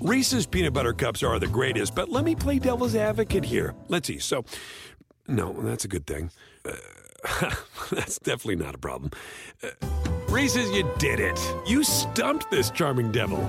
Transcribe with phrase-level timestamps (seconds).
[0.00, 3.74] Reese's peanut butter cups are the greatest, but let me play devil's advocate here.
[3.88, 4.20] Let's see.
[4.20, 4.44] So,
[5.26, 6.30] no, that's a good thing.
[6.64, 7.54] Uh,
[7.90, 9.10] that's definitely not a problem.
[9.60, 9.70] Uh,
[10.28, 11.38] Reese's, you did it.
[11.66, 13.44] You stumped this charming devil.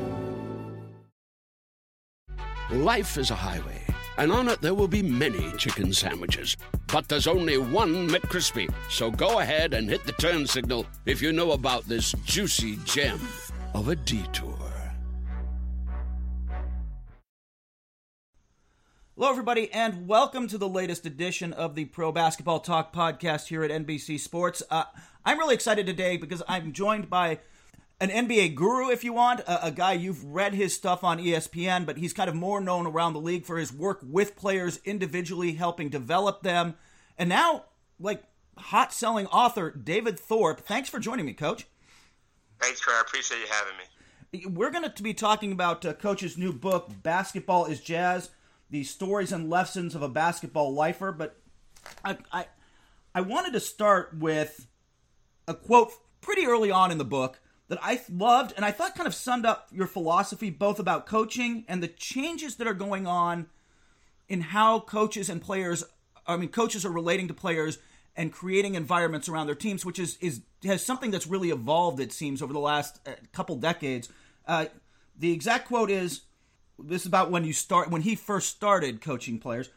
[2.71, 3.83] Life is a highway,
[4.17, 6.57] and on it there will be many chicken sandwiches.
[6.87, 8.73] But there's only one McCrispy.
[8.89, 13.19] So go ahead and hit the turn signal if you know about this juicy gem
[13.75, 14.58] of a detour.
[19.19, 23.65] Hello, everybody, and welcome to the latest edition of the Pro Basketball Talk podcast here
[23.65, 24.63] at NBC Sports.
[24.71, 24.85] Uh,
[25.25, 27.39] I'm really excited today because I'm joined by
[27.99, 31.85] an NBA guru, if you want, a, a, guy you've read his stuff on ESPN,
[31.85, 35.51] but he's kind of more known around the league for his work with players individually,
[35.51, 36.75] helping develop them.
[37.17, 37.65] And now,
[37.99, 38.23] like
[38.57, 40.61] hot selling author David Thorpe.
[40.61, 41.67] Thanks for joining me, Coach.
[42.61, 42.93] Thanks, Trey.
[42.93, 44.57] I appreciate you having me.
[44.57, 48.29] We're going to be talking about uh, Coach's new book, Basketball is Jazz
[48.69, 51.11] the stories and lessons of a basketball lifer.
[51.11, 51.37] But
[52.03, 52.45] I, I,
[53.13, 54.67] I wanted to start with
[55.47, 57.39] a quote pretty early on in the book
[57.69, 61.63] that I loved and I thought kind of summed up your philosophy both about coaching
[61.67, 63.47] and the changes that are going on
[64.27, 65.83] in how coaches and players
[66.27, 67.79] I mean coaches are relating to players
[68.15, 72.11] and creating environments around their teams which is is has something that's really evolved it
[72.11, 74.09] seems over the last uh, couple decades.
[74.47, 74.65] Uh,
[75.17, 76.21] the exact quote is
[76.83, 79.69] this is about when you start when he first started coaching players.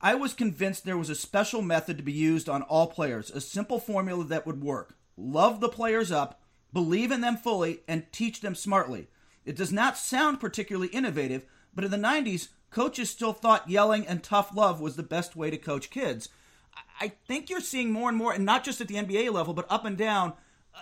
[0.00, 3.40] I was convinced there was a special method to be used on all players, a
[3.40, 4.96] simple formula that would work.
[5.16, 6.40] Love the players up,
[6.72, 9.08] believe in them fully, and teach them smartly.
[9.44, 14.22] It does not sound particularly innovative, but in the 90s, coaches still thought yelling and
[14.22, 16.28] tough love was the best way to coach kids.
[17.00, 19.70] I think you're seeing more and more, and not just at the NBA level, but
[19.70, 20.34] up and down,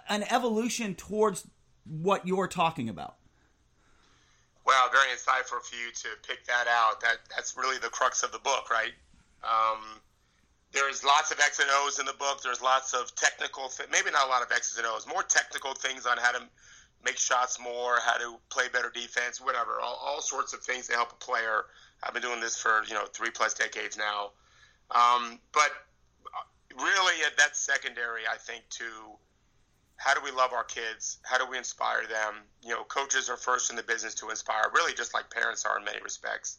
[0.09, 1.47] an evolution towards
[1.85, 3.17] what you're talking about.
[4.67, 7.01] Wow, very insightful for you to pick that out.
[7.01, 8.93] That that's really the crux of the book, right?
[9.45, 10.01] Um,
[10.73, 12.43] there's lots of X and O's in the book.
[12.43, 16.07] There's lots of technical, maybe not a lot of X's and O's, more technical things
[16.07, 16.41] on how to
[17.05, 19.81] make shots more, how to play better defense, whatever.
[19.83, 21.67] All, all sorts of things to help a player.
[22.03, 24.31] I've been doing this for you know three plus decades now.
[24.91, 25.71] Um, but
[26.27, 28.85] uh, really, that's secondary, I think, to
[29.97, 31.19] how do we love our kids?
[31.23, 32.43] How do we inspire them?
[32.63, 35.79] You know, coaches are first in the business to inspire, really just like parents are
[35.79, 36.59] in many respects.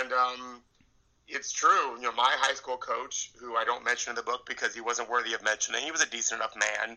[0.00, 0.62] And um,
[1.26, 1.96] it's true.
[1.96, 4.80] You know, my high school coach, who I don't mention in the book because he
[4.80, 6.96] wasn't worthy of mentioning, he was a decent enough man.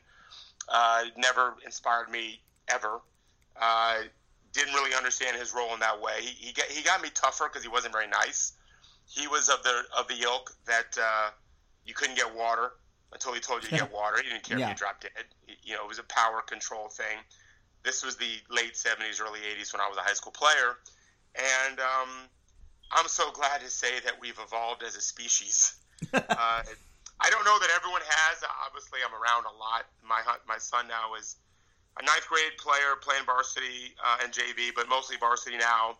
[0.70, 3.02] Uh, never inspired me ever.
[3.60, 3.96] Uh,
[4.54, 6.22] didn't really understand his role in that way.
[6.22, 8.54] He, he, got, he got me tougher because he wasn't very nice.
[9.08, 11.32] He was of the of the ilk that uh,
[11.86, 12.72] you couldn't get water
[13.14, 14.18] until he told you to get water.
[14.18, 14.66] He didn't care yeah.
[14.66, 15.26] if you dropped dead.
[15.64, 17.18] You know, it was a power control thing.
[17.84, 20.78] This was the late 70s, early 80s when I was a high school player.
[21.36, 22.10] And um,
[22.92, 25.76] I'm so glad to say that we've evolved as a species.
[26.14, 26.64] uh,
[27.22, 28.44] I don't know that everyone has.
[28.66, 29.86] Obviously, I'm around a lot.
[30.04, 31.38] My my son now is
[32.00, 35.98] a ninth grade player playing varsity uh, and JV, but mostly varsity now.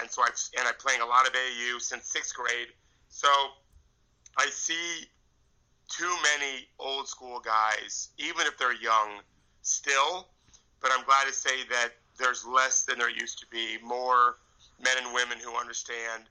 [0.00, 2.68] And so I've and I'm playing a lot of AU since sixth grade.
[3.08, 3.28] So
[4.36, 5.06] I see
[5.88, 9.20] too many old school guys, even if they're young,
[9.62, 10.28] still.
[10.80, 13.78] But I'm glad to say that there's less than there used to be.
[13.82, 14.36] More
[14.82, 16.24] men and women who understand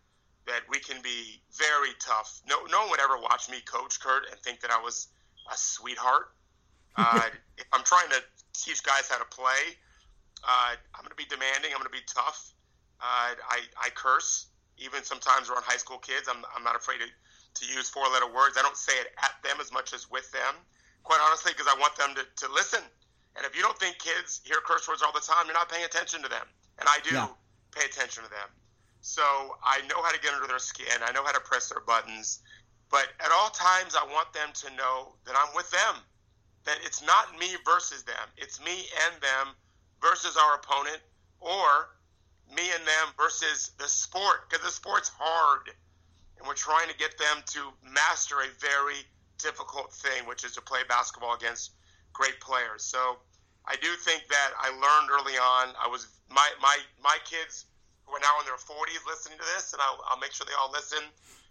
[0.45, 2.41] that we can be very tough.
[2.47, 5.07] No, no one would ever watch me coach Kurt and think that I was
[5.51, 6.29] a sweetheart.
[6.99, 7.29] Uh,
[7.59, 8.23] if I'm trying to
[8.53, 9.77] teach guys how to play,
[10.43, 11.69] uh, I'm going to be demanding.
[11.69, 12.53] I'm going to be tough.
[12.99, 14.47] Uh, I, I curse,
[14.79, 16.27] even sometimes around high school kids.
[16.27, 17.05] I'm, I'm not afraid to
[17.59, 18.57] to use four letter words.
[18.57, 20.55] I don't say it at them as much as with them,
[21.03, 22.81] quite honestly, because I want them to, to listen.
[23.35, 25.85] And if you don't think kids hear curse words all the time, you're not paying
[25.85, 26.45] attention to them.
[26.79, 27.27] And I do yeah.
[27.71, 28.49] pay attention to them.
[29.01, 29.21] So
[29.63, 31.01] I know how to get under their skin.
[31.05, 32.39] I know how to press their buttons.
[32.89, 36.01] But at all times, I want them to know that I'm with them.
[36.65, 38.27] That it's not me versus them.
[38.37, 39.55] It's me and them
[40.01, 40.99] versus our opponent,
[41.39, 41.89] or
[42.53, 45.69] me and them versus the sport, because the sport's hard
[46.39, 49.01] and we're trying to get them to master a very
[49.37, 51.71] difficult thing, which is to play basketball against
[52.13, 52.83] great players.
[52.83, 53.17] So
[53.65, 55.75] I do think that I learned early on.
[55.77, 57.65] I was my my my kids
[58.05, 60.55] who are now in their 40s listening to this, and I'll, I'll make sure they
[60.59, 61.03] all listen.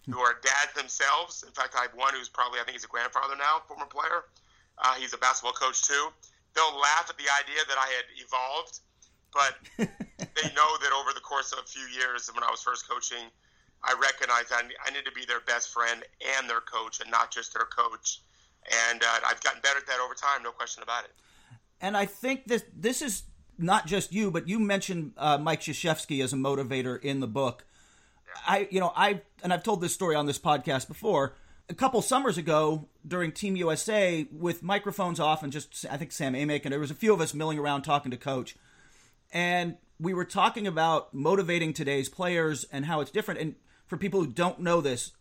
[0.07, 1.43] Who are dads themselves.
[1.43, 4.31] In fact, I have one who's probably I think he's a grandfather now, former player.
[4.79, 6.09] Uh, he's a basketball coach too.
[6.55, 8.81] They'll laugh at the idea that I had evolved,
[9.35, 9.59] but
[10.23, 13.29] they know that over the course of a few years, when I was first coaching,
[13.83, 16.03] I recognize I, I need to be their best friend
[16.39, 18.23] and their coach, and not just their coach.
[18.91, 21.11] And uh, I've gotten better at that over time, no question about it.
[21.81, 23.25] And I think this this is
[23.59, 27.65] not just you, but you mentioned uh, Mike Krzyzewski as a motivator in the book.
[28.47, 31.35] I, you know, I and I've told this story on this podcast before.
[31.69, 36.35] A couple summers ago, during Team USA, with microphones off and just I think Sam
[36.35, 38.57] Amick and there was a few of us milling around talking to Coach,
[39.33, 43.41] and we were talking about motivating today's players and how it's different.
[43.41, 43.55] And
[43.87, 45.13] for people who don't know this,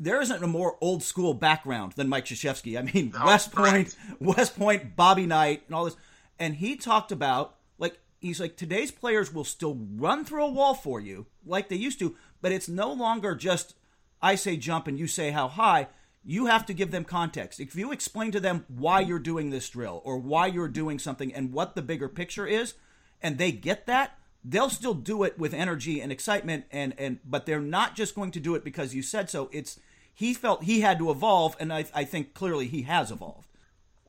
[0.00, 2.78] there isn't a more old school background than Mike Krzyzewski.
[2.78, 4.20] I mean, no, West Point, right.
[4.20, 5.96] West Point, Bobby Knight, and all this.
[6.38, 10.74] And he talked about like he's like today's players will still run through a wall
[10.74, 13.74] for you like they used to, but it's no longer just
[14.20, 15.88] I say jump and you say how high.
[16.26, 17.60] You have to give them context.
[17.60, 21.32] If you explain to them why you're doing this drill or why you're doing something
[21.34, 22.72] and what the bigger picture is,
[23.20, 27.46] and they get that, they'll still do it with energy and excitement and and but
[27.46, 29.48] they're not just going to do it because you said so.
[29.52, 29.80] It's
[30.12, 33.48] he felt he had to evolve and i, I think clearly he has evolved.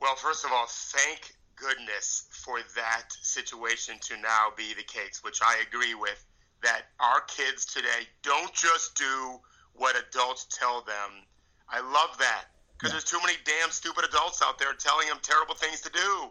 [0.00, 5.40] Well first of all thank goodness for that situation to now be the case which
[5.42, 6.22] i agree with
[6.62, 9.40] that our kids today don't just do
[9.74, 11.24] what adults tell them.
[11.68, 12.44] I love that
[12.76, 12.94] because yeah.
[12.94, 16.28] there's too many damn stupid adults out there telling them terrible things to do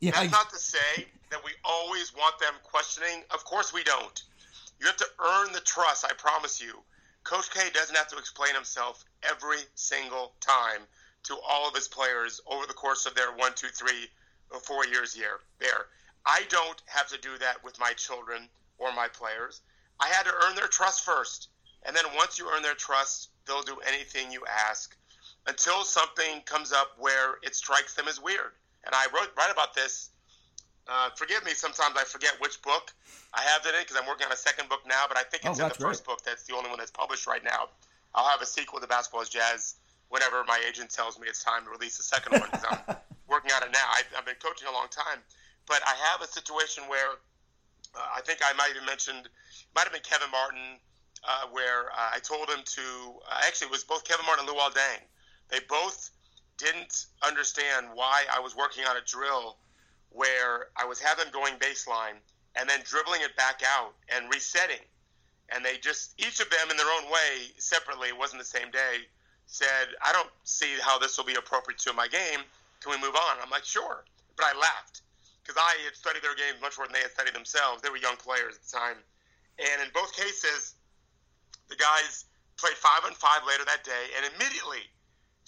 [0.00, 3.22] yeah, that's I, not to say that we always want them questioning.
[3.30, 4.22] Of course we don't.
[4.80, 6.74] You have to earn the trust, I promise you.
[7.24, 10.82] Coach K doesn't have to explain himself every single time
[11.24, 14.08] to all of his players over the course of their one, two, three,
[14.50, 15.40] or four years here.
[15.58, 15.86] There.
[16.24, 18.48] I don't have to do that with my children
[18.78, 19.60] or my players.
[20.00, 21.48] I had to earn their trust first.
[21.84, 24.96] And then once you earn their trust, they'll do anything you ask
[25.46, 28.52] until something comes up where it strikes them as weird.
[28.84, 30.10] And I wrote write about this
[30.88, 32.94] uh, forgive me, sometimes I forget which book
[33.34, 35.44] I have it in because I'm working on a second book now, but I think
[35.44, 36.24] it's oh, in the first book.
[36.24, 37.68] That's the only one that's published right now.
[38.14, 39.74] I'll have a sequel to Basketball is Jazz
[40.08, 42.96] whenever my agent tells me it's time to release the second one because I'm
[43.28, 43.84] working on it now.
[43.84, 45.20] I, have been coaching a long time,
[45.66, 47.20] but I have a situation where
[47.94, 49.28] uh, I think I might have mentioned,
[49.76, 50.80] might have been Kevin Martin,
[51.28, 52.82] uh, where uh, I told him to,
[53.28, 55.04] uh, actually, it was both Kevin Martin and Luol Deng.
[55.50, 56.10] They both
[56.58, 59.56] didn't understand why I was working on a drill
[60.10, 62.18] where I was having them going baseline
[62.56, 64.82] and then dribbling it back out and resetting.
[65.54, 68.70] And they just, each of them in their own way, separately, it wasn't the same
[68.70, 69.06] day,
[69.46, 72.44] said, I don't see how this will be appropriate to my game.
[72.80, 73.36] Can we move on?
[73.42, 74.04] I'm like, sure.
[74.36, 75.02] But I laughed
[75.42, 77.80] because I had studied their games much more than they had studied themselves.
[77.80, 78.98] They were young players at the time.
[79.58, 80.74] And in both cases,
[81.68, 82.26] the guys
[82.56, 84.84] played five on five later that day and immediately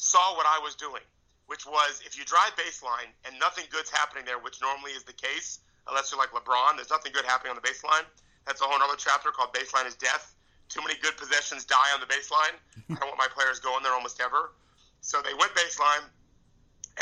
[0.01, 1.03] saw what I was doing
[1.51, 5.13] which was if you drive baseline and nothing good's happening there, which normally is the
[5.13, 5.59] case,
[5.91, 8.07] unless you're like LeBron, there's nothing good happening on the baseline.
[8.47, 10.39] That's a whole other chapter called Baseline is Death.
[10.71, 12.55] Too many good possessions die on the baseline.
[12.87, 14.55] I don't want my players going there almost ever.
[15.03, 16.07] So they went baseline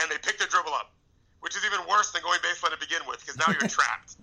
[0.00, 0.96] and they picked a dribble up,
[1.44, 4.16] which is even worse than going baseline to begin with because now you're trapped.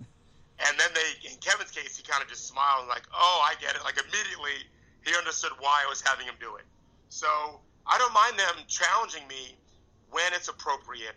[0.58, 3.54] And then they, in Kevin's case, he kind of just smiled and like, oh, I
[3.62, 3.86] get it.
[3.86, 4.66] Like immediately
[5.06, 6.66] he understood why I was having him do it.
[7.14, 9.54] So I don't mind them challenging me
[10.10, 11.14] when it's appropriate,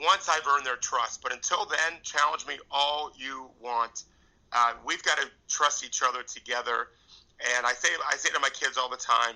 [0.00, 1.22] once I've earned their trust.
[1.22, 4.04] But until then, challenge me all you want.
[4.52, 6.88] Uh, we've got to trust each other together.
[7.56, 9.34] And I say, I say to my kids all the time,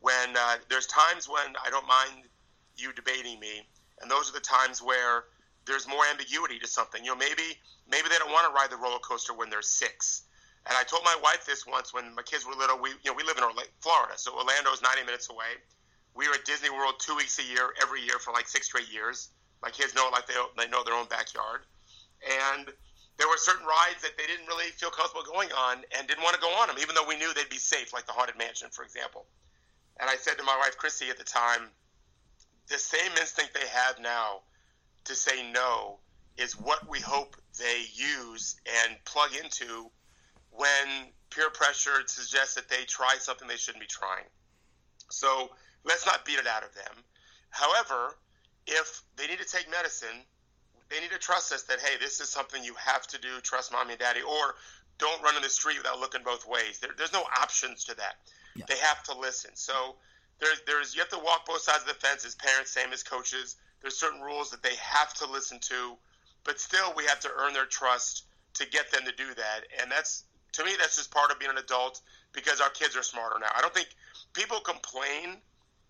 [0.00, 2.24] when uh, there's times when I don't mind
[2.76, 3.66] you debating me,
[4.00, 5.24] and those are the times where
[5.66, 7.04] there's more ambiguity to something.
[7.04, 7.58] You know, maybe
[7.88, 10.22] maybe they don't want to ride the roller coaster when they're six.
[10.66, 12.80] And I told my wife this once when my kids were little.
[12.80, 13.44] We you know we live in
[13.80, 15.60] Florida, so Orlando is 90 minutes away
[16.14, 18.92] we were at Disney World two weeks a year, every year for like six straight
[18.92, 19.28] years.
[19.62, 21.62] My kids know it like they, they know their own backyard.
[22.52, 22.68] And
[23.16, 26.34] there were certain rides that they didn't really feel comfortable going on and didn't want
[26.34, 28.68] to go on them, even though we knew they'd be safe, like the Haunted Mansion,
[28.70, 29.26] for example.
[30.00, 31.68] And I said to my wife, Christy, at the time,
[32.68, 34.40] the same instinct they have now
[35.04, 35.98] to say no
[36.36, 39.90] is what we hope they use and plug into
[40.50, 44.24] when peer pressure suggests that they try something they shouldn't be trying.
[45.10, 45.50] So
[45.84, 47.04] let's not beat it out of them.
[47.50, 48.16] However,
[48.66, 50.24] if they need to take medicine,
[50.88, 53.40] they need to trust us that hey, this is something you have to do.
[53.42, 54.54] Trust mommy and daddy, or
[54.98, 56.78] don't run in the street without looking both ways.
[56.80, 58.16] There, there's no options to that.
[58.54, 58.66] Yeah.
[58.68, 59.50] They have to listen.
[59.54, 59.96] So
[60.38, 63.02] there's there's you have to walk both sides of the fence as parents, same as
[63.02, 63.56] coaches.
[63.80, 65.96] There's certain rules that they have to listen to,
[66.44, 68.24] but still we have to earn their trust
[68.54, 69.60] to get them to do that.
[69.80, 72.00] And that's to me that's just part of being an adult
[72.32, 73.48] because our kids are smarter now.
[73.56, 73.88] I don't think
[74.34, 75.38] people complain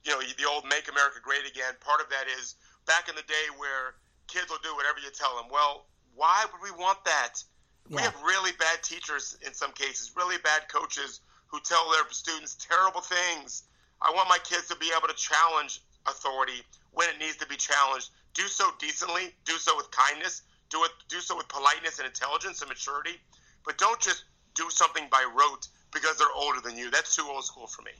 [0.04, 2.54] you know, the old "Make America Great Again." Part of that is
[2.87, 3.94] back in the day where
[4.26, 5.47] kids will do whatever you tell them.
[5.50, 7.42] Well, why would we want that?
[7.88, 7.97] Yeah.
[7.97, 12.54] We have really bad teachers in some cases, really bad coaches who tell their students
[12.56, 13.64] terrible things.
[14.00, 17.56] I want my kids to be able to challenge authority when it needs to be
[17.56, 18.11] challenged.
[18.35, 20.42] Do so decently, do so with kindness,
[20.73, 20.90] Do it.
[21.09, 23.21] Do so with politeness and intelligence and maturity,
[23.64, 26.90] but don't just do something by rote because they're older than you.
[26.90, 27.92] That's too old school for me.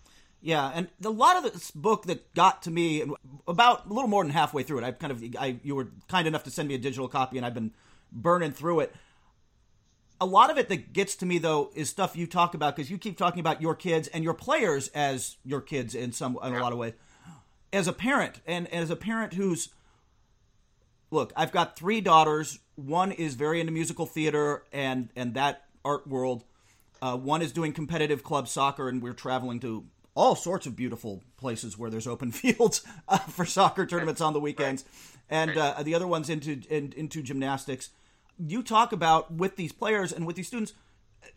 [0.45, 3.05] Yeah, and a lot of this book that got to me
[3.47, 4.85] about a little more than halfway through it.
[4.85, 7.47] I've kind of, I you were kind enough to send me a digital copy, and
[7.47, 7.71] I've been
[8.11, 8.95] burning through it.
[10.21, 12.91] A lot of it that gets to me though is stuff you talk about because
[12.91, 16.55] you keep talking about your kids and your players as your kids in some in
[16.55, 16.95] a lot of ways.
[17.73, 19.69] As a parent, and as a parent who's
[21.13, 22.59] look, I've got three daughters.
[22.75, 26.43] One is very into musical theater and and that art world.
[27.01, 29.85] Uh, one is doing competitive club soccer, and we're traveling to
[30.15, 34.41] all sorts of beautiful places where there's open fields uh, for soccer tournaments on the
[34.41, 34.85] weekends,
[35.31, 37.91] and uh, the other one's into in, into gymnastics.
[38.39, 40.73] You talk about with these players and with these students.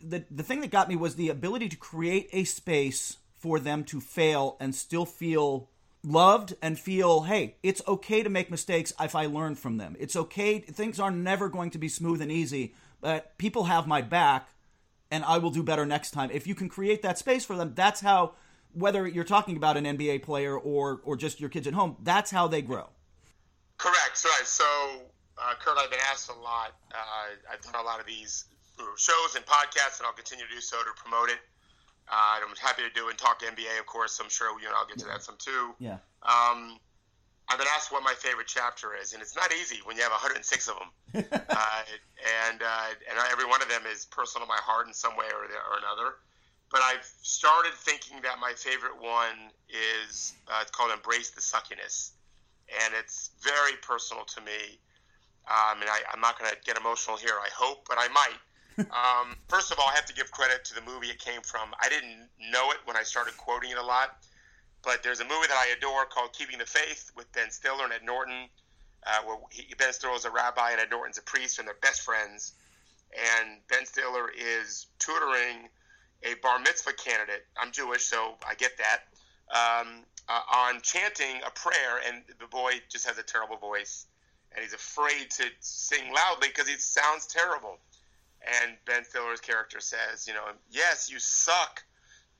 [0.02, 3.84] The the thing that got me was the ability to create a space for them
[3.84, 5.68] to fail and still feel
[6.06, 9.96] loved and feel, hey, it's okay to make mistakes if I learn from them.
[9.98, 10.60] It's okay.
[10.60, 14.48] Things are never going to be smooth and easy, but people have my back
[15.10, 16.30] and I will do better next time.
[16.32, 18.32] If you can create that space for them, that's how,
[18.76, 22.30] whether you're talking about an NBA player or, or just your kids at home, that's
[22.30, 22.88] how they grow.
[23.78, 24.24] Correct.
[24.24, 24.46] Right.
[24.46, 24.64] So,
[25.38, 26.72] uh, Kurt, I've been asked a lot.
[26.92, 28.44] Uh, I've done a lot of these
[28.96, 31.38] shows and podcasts, and I'll continue to do so to promote it.
[32.08, 34.20] Uh, I'm happy to do and talk to NBA, of course.
[34.20, 35.74] I'm sure you and I'll get to that some too.
[35.78, 35.98] Yeah.
[36.22, 36.78] Um,
[37.48, 40.12] I've been asked what my favorite chapter is, and it's not easy when you have
[40.12, 41.82] 106 of them, uh,
[42.48, 45.26] and uh, and every one of them is personal to my heart in some way
[45.26, 46.16] or, the, or another.
[46.70, 52.12] But I've started thinking that my favorite one is uh, it's called "Embrace the Suckiness,"
[52.84, 54.80] and it's very personal to me.
[55.46, 58.34] Um, and I, I'm not going to get emotional here, I hope, but I might
[58.92, 61.72] um, first of all, I have to give credit to the movie it came from.
[61.80, 64.18] I didn't know it when I started quoting it a lot,
[64.82, 67.92] but there's a movie that I adore called Keeping the Faith with Ben Stiller and
[67.92, 68.48] Ed Norton,
[69.06, 71.76] uh, where he, Ben Stiller is a rabbi and Ed Norton's a priest, and they're
[71.80, 72.52] best friends.
[73.16, 75.70] And Ben Stiller is tutoring
[76.22, 77.46] a bar mitzvah candidate.
[77.56, 79.00] I'm Jewish, so I get that.
[79.48, 84.06] Um, uh, on chanting a prayer, and the boy just has a terrible voice,
[84.52, 87.78] and he's afraid to sing loudly because he sounds terrible
[88.46, 91.82] and Ben Stiller's character says, you know, yes, you suck,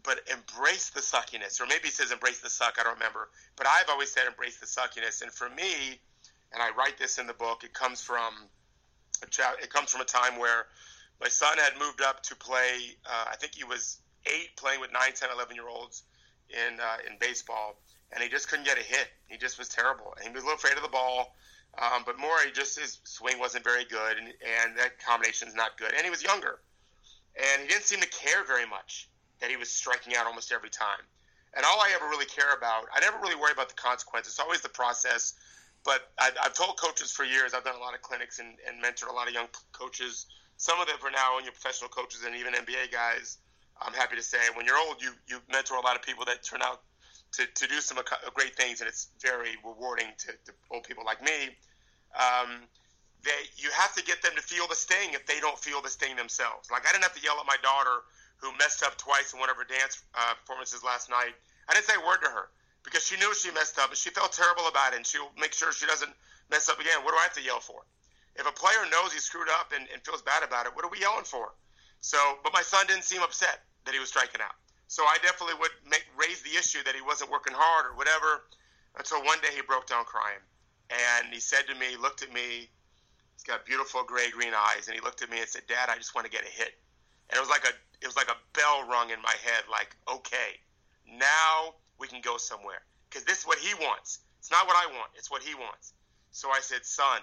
[0.04, 1.60] but embrace the suckiness.
[1.60, 2.76] Or maybe he says embrace the suck.
[2.78, 3.28] I don't remember.
[3.56, 5.22] But I've always said embrace the suckiness.
[5.22, 6.00] And for me,
[6.52, 8.34] and I write this in the book, it comes from
[9.22, 10.66] a it comes from a time where
[11.20, 12.96] my son had moved up to play.
[13.04, 16.04] Uh, I think he was eight, playing with nine, 10, 11 year olds
[16.50, 17.80] in uh, in baseball,
[18.12, 19.08] and he just couldn't get a hit.
[19.28, 21.34] He just was terrible, and he was a little afraid of the ball.
[21.78, 25.76] Um, but he just his swing wasn't very good, and, and that combination is not
[25.76, 25.92] good.
[25.92, 26.60] And he was younger,
[27.36, 29.08] and he didn't seem to care very much
[29.40, 31.04] that he was striking out almost every time.
[31.54, 34.34] And all I ever really care about, I never really worry about the consequences.
[34.34, 35.34] It's always the process.
[35.84, 37.54] But I've, I've told coaches for years.
[37.54, 40.26] I've done a lot of clinics and, and mentored a lot of young coaches.
[40.56, 43.38] Some of them are now your professional coaches and even NBA guys.
[43.80, 46.42] I'm happy to say when you're old, you you mentor a lot of people that
[46.42, 46.80] turn out
[47.32, 47.98] to, to do some
[48.34, 51.52] great things, and it's very rewarding to, to old people like me.
[52.16, 52.64] Um,
[53.22, 55.90] they, you have to get them to feel the sting if they don't feel the
[55.90, 56.70] sting themselves.
[56.70, 58.06] Like I didn't have to yell at my daughter
[58.38, 61.34] who messed up twice in one of her dance uh, performances last night.
[61.68, 62.48] I didn't say a word to her
[62.84, 65.52] because she knew she messed up and she felt terrible about it, and she'll make
[65.52, 66.12] sure she doesn't
[66.50, 67.04] mess up again.
[67.04, 67.82] What do I have to yell for?
[68.38, 70.90] If a player knows he screwed up and, and feels bad about it, what are
[70.90, 71.54] we yelling for?
[72.00, 74.54] So, but my son didn't seem upset that he was striking out.
[74.88, 78.46] So I definitely would make raise the issue that he wasn't working hard or whatever
[78.96, 80.42] until one day he broke down crying.
[80.90, 82.70] And he said to me, looked at me,
[83.34, 85.96] he's got beautiful gray green eyes, and he looked at me and said, Dad, I
[85.96, 86.78] just want to get a hit.
[87.30, 89.96] And it was like a it was like a bell rung in my head, like,
[90.06, 90.60] okay,
[91.10, 92.84] now we can go somewhere.
[93.08, 94.20] Because this is what he wants.
[94.38, 95.94] It's not what I want, it's what he wants.
[96.30, 97.22] So I said, Son,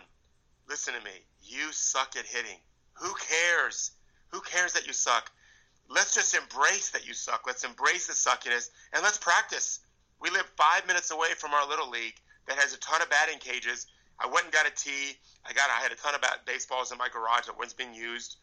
[0.67, 1.25] listen to me.
[1.41, 2.60] You suck at hitting.
[2.96, 3.91] Who cares?
[4.32, 5.32] Who cares that you suck?
[5.89, 7.43] let's just embrace that you suck.
[7.46, 9.79] Let's embrace the suckiness and let's practice.
[10.20, 12.15] We live five minutes away from our little league
[12.48, 13.88] that has a ton of batting cages.
[14.20, 15.17] I went and got a tee.
[15.46, 17.93] I got I had a ton of bat- baseballs in my garage that wasn't being
[17.93, 18.38] used.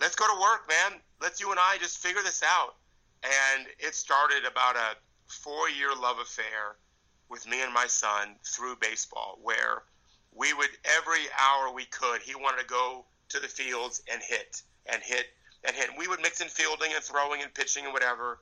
[0.00, 1.00] Let's go to work, man.
[1.20, 2.76] Let's you and I just figure this out.
[3.24, 4.96] And it started about a
[5.26, 6.76] four year love affair
[7.28, 9.82] with me and my son through baseball, where
[10.38, 14.62] we would every hour we could, he wanted to go to the fields and hit
[14.86, 15.26] and hit
[15.64, 15.90] and hit.
[15.98, 18.38] We would mix in fielding and throwing and pitching and whatever.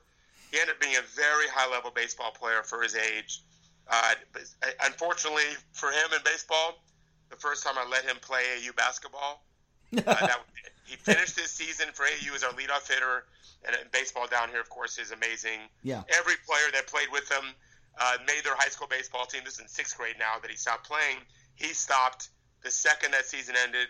[0.51, 3.41] He ended up being a very high level baseball player for his age.
[3.89, 6.83] Uh, uh unfortunately for him in baseball,
[7.29, 9.43] the first time I let him play AU basketball,
[9.97, 10.39] uh, that,
[10.85, 13.25] he finished his season for AU as our leadoff hitter.
[13.65, 15.59] And baseball down here, of course, is amazing.
[15.83, 16.03] Yeah.
[16.15, 17.43] Every player that played with him
[17.99, 19.41] uh, made their high school baseball team.
[19.43, 21.17] This is in sixth grade now that he stopped playing.
[21.57, 22.29] He stopped
[22.63, 23.87] the second that season ended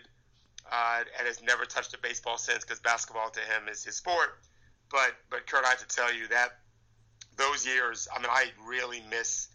[0.70, 4.40] uh, and has never touched a baseball since because basketball to him is his sport.
[4.90, 6.60] But but Kurt, I have to tell you that
[7.36, 9.48] those years, I mean, I really miss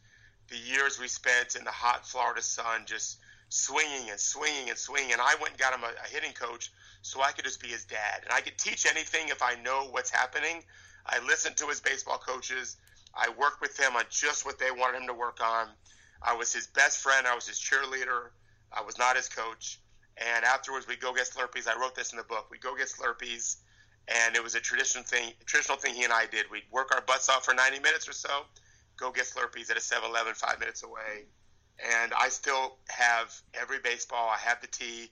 [0.49, 3.17] the years we spent in the hot Florida sun, just
[3.49, 5.13] swinging and swinging and swinging.
[5.13, 7.67] And I went and got him a, a hitting coach so I could just be
[7.67, 10.63] his dad, and I could teach anything if I know what's happening.
[11.05, 12.77] I listened to his baseball coaches.
[13.15, 15.67] I worked with him on just what they wanted him to work on.
[16.23, 17.27] I was his best friend.
[17.27, 18.29] I was his cheerleader.
[18.71, 19.79] I was not his coach.
[20.17, 21.67] And afterwards, we go get Slurpees.
[21.67, 22.47] I wrote this in the book.
[22.51, 23.57] We go get Slurpees,
[24.07, 25.33] and it was a traditional thing.
[25.45, 26.45] Traditional thing he and I did.
[26.51, 28.45] We'd work our butts off for 90 minutes or so,
[28.97, 31.25] go get Slurpees at a 7-Eleven five minutes away,
[31.83, 34.29] and I still have every baseball.
[34.29, 35.11] I have the tee.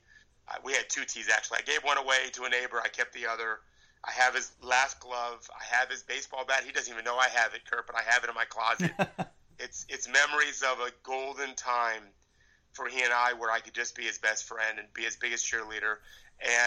[0.64, 1.60] We had two tees actually.
[1.60, 2.82] I gave one away to a neighbor.
[2.84, 3.60] I kept the other.
[4.04, 5.50] I have his last glove.
[5.50, 6.64] I have his baseball bat.
[6.66, 8.92] He doesn't even know I have it, Kurt, but I have it in my closet.
[9.64, 12.04] it's it's memories of a golden time
[12.74, 15.16] for he and I where I could just be his best friend and be his
[15.16, 15.98] biggest cheerleader.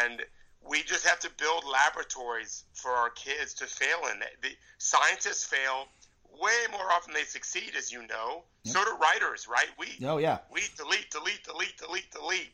[0.02, 0.22] And
[0.66, 4.20] we just have to build laboratories for our kids to fail in.
[4.42, 5.88] The scientists fail
[6.30, 8.44] way more often than they succeed, as you know.
[8.64, 8.74] Yep.
[8.74, 9.68] So do writers, right?
[9.78, 12.52] We oh yeah, we delete, delete, delete, delete, delete.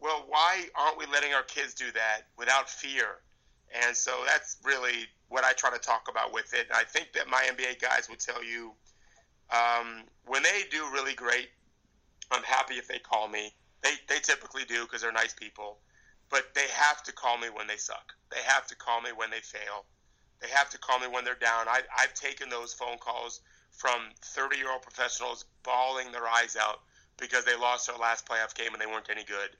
[0.00, 3.18] Well, why aren't we letting our kids do that without fear?
[3.84, 6.68] And so that's really what I try to talk about with it.
[6.72, 8.72] I think that my NBA guys would tell you
[9.50, 11.48] um, when they do really great,
[12.30, 13.52] I'm happy if they call me.
[13.82, 15.78] They they typically do because they're nice people,
[16.28, 18.12] but they have to call me when they suck.
[18.30, 19.86] They have to call me when they fail.
[20.40, 21.66] They have to call me when they're down.
[21.68, 23.40] I, I've taken those phone calls
[23.70, 26.80] from 30 year old professionals bawling their eyes out
[27.16, 29.50] because they lost their last playoff game and they weren't any good.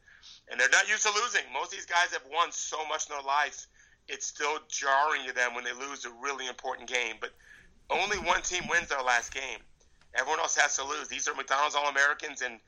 [0.50, 1.42] And they're not used to losing.
[1.52, 3.66] Most of these guys have won so much in their life,
[4.08, 7.16] it's still jarring to them when they lose a really important game.
[7.20, 7.30] But
[7.90, 9.60] only one team wins their last game.
[10.14, 11.08] Everyone else has to lose.
[11.08, 12.58] These are McDonald's All Americans, and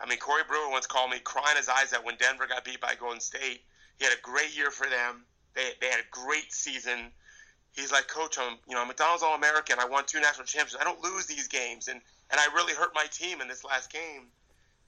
[0.00, 2.80] I mean Corey Brewer once called me crying his eyes out when Denver got beat
[2.80, 3.62] by Golden State.
[3.98, 5.24] He had a great year for them.
[5.54, 7.10] They they had a great season.
[7.72, 9.78] He's like, Coach, I'm you know I'm McDonald's All American.
[9.78, 10.80] I won two national championships.
[10.80, 13.92] I don't lose these games, and and I really hurt my team in this last
[13.92, 14.28] game.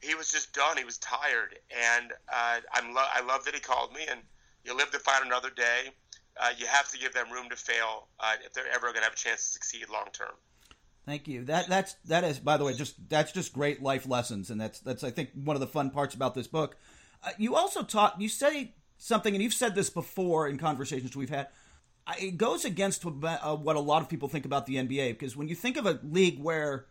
[0.00, 0.76] He was just done.
[0.76, 4.06] He was tired, and uh, I'm lo- I love that he called me.
[4.08, 4.20] And
[4.64, 5.90] you live to fight another day.
[6.38, 9.04] Uh, you have to give them room to fail uh, if they're ever going to
[9.04, 10.34] have a chance to succeed long term.
[11.06, 11.44] Thank you.
[11.44, 14.80] That that's that is by the way just that's just great life lessons, and that's
[14.80, 16.76] that's I think one of the fun parts about this book.
[17.22, 21.30] Uh, you also taught you say something, and you've said this before in conversations we've
[21.30, 21.46] had.
[22.20, 25.48] It goes against uh, what a lot of people think about the NBA because when
[25.48, 26.86] you think of a league where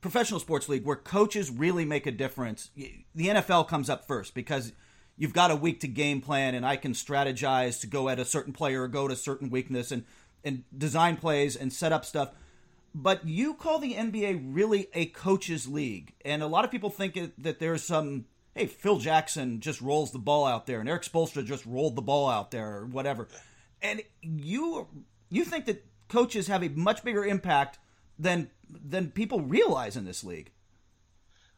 [0.00, 4.72] professional sports league where coaches really make a difference, the NFL comes up first because
[5.16, 8.24] you've got a week to game plan, and I can strategize to go at a
[8.24, 10.04] certain player or go to certain weakness and
[10.42, 12.30] and design plays and set up stuff
[13.02, 17.16] but you call the NBA really a coaches league, and a lot of people think
[17.38, 21.44] that there's some hey Phil Jackson just rolls the ball out there, and Erik Spoelstra
[21.44, 23.28] just rolled the ball out there, or whatever.
[23.80, 24.88] And you
[25.30, 27.78] you think that coaches have a much bigger impact
[28.18, 30.50] than than people realize in this league.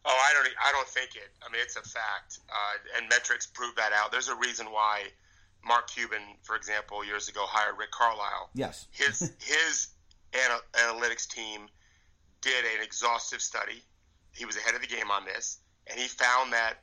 [0.05, 0.49] Oh, I don't.
[0.63, 1.31] I don't think it.
[1.43, 4.13] I mean, it's a fact, uh, and metrics prove that out.
[4.13, 5.05] There's a reason why
[5.65, 8.51] Mark Cuban, for example, years ago hired Rick Carlisle.
[8.55, 8.89] Yes.
[8.91, 9.89] His his
[10.33, 11.63] analytics team
[12.41, 13.83] did an exhaustive study.
[14.35, 16.75] He was ahead of the game on this, and he found that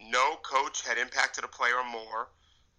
[0.00, 2.28] no coach had impacted a player more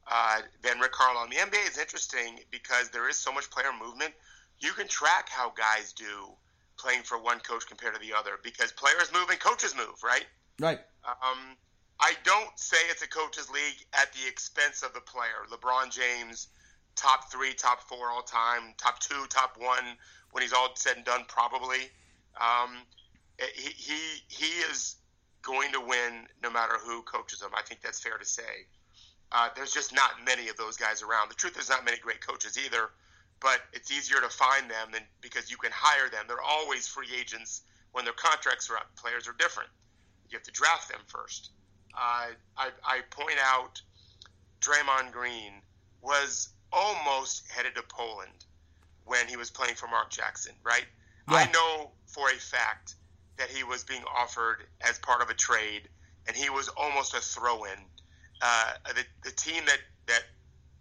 [0.09, 1.25] uh, than Rick Carlisle.
[1.25, 4.13] And the NBA is interesting because there is so much player movement.
[4.59, 6.33] You can track how guys do
[6.77, 10.25] playing for one coach compared to the other because players move and coaches move, right?
[10.59, 10.79] Right.
[11.05, 11.55] Um,
[11.99, 15.45] I don't say it's a coaches league at the expense of the player.
[15.51, 16.47] LeBron James
[16.99, 19.95] top three, top four all time, top two, top one
[20.31, 21.89] when he's all said and done, probably.
[22.39, 22.77] Um,
[23.55, 24.95] he, he he is
[25.41, 27.49] going to win no matter who coaches him.
[27.55, 28.67] I think that's fair to say.
[29.31, 31.29] Uh, there's just not many of those guys around.
[31.29, 32.89] The truth is, not many great coaches either,
[33.39, 36.25] but it's easier to find them than because you can hire them.
[36.27, 37.61] They're always free agents
[37.93, 38.93] when their contracts are up.
[38.95, 39.69] Players are different.
[40.29, 41.51] You have to draft them first.
[41.95, 43.81] Uh, I, I point out
[44.61, 45.53] Draymond Green
[46.01, 48.45] was almost headed to Poland
[49.05, 50.85] when he was playing for Mark Jackson, right?
[51.29, 51.37] Yeah.
[51.37, 52.95] I know for a fact
[53.37, 55.89] that he was being offered as part of a trade,
[56.27, 57.79] and he was almost a throw-in.
[58.41, 60.23] Uh, the, the team that, that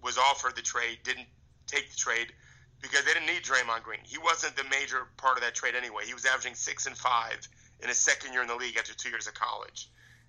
[0.02, 1.26] was offered the trade didn't
[1.66, 2.32] take the trade
[2.80, 4.00] because they didn't need Draymond Green.
[4.04, 6.04] He wasn't the major part of that trade anyway.
[6.06, 7.46] He was averaging six and five
[7.80, 9.88] in his second year in the league after two years of college.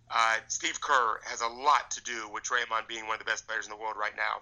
[0.10, 3.48] Uh, Steve Kerr has a lot to do with Draymond being one of the best
[3.48, 4.41] players in the world right now.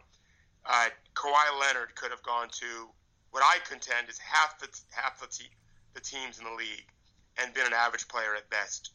[0.67, 2.89] Uh, Kawhi Leonard could have gone to
[3.31, 5.49] what I contend is half the half the, te-
[5.93, 6.87] the teams in the league
[7.37, 8.91] and been an average player at best.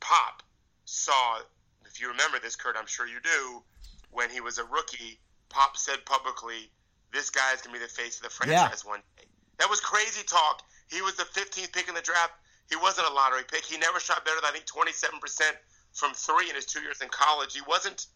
[0.00, 0.42] Pop
[0.84, 1.38] saw,
[1.86, 3.62] if you remember this, Kurt, I'm sure you do.
[4.10, 6.70] when he was a rookie, Pop said publicly,
[7.12, 8.90] "This guy is going to be the face of the franchise yeah.
[8.90, 9.24] one day."
[9.58, 10.62] That was crazy talk.
[10.90, 12.32] He was the 15th pick in the draft.
[12.68, 13.64] He wasn't a lottery pick.
[13.64, 15.56] He never shot better than I think 27 percent
[15.92, 17.54] from three in his two years in college.
[17.54, 18.06] He wasn't.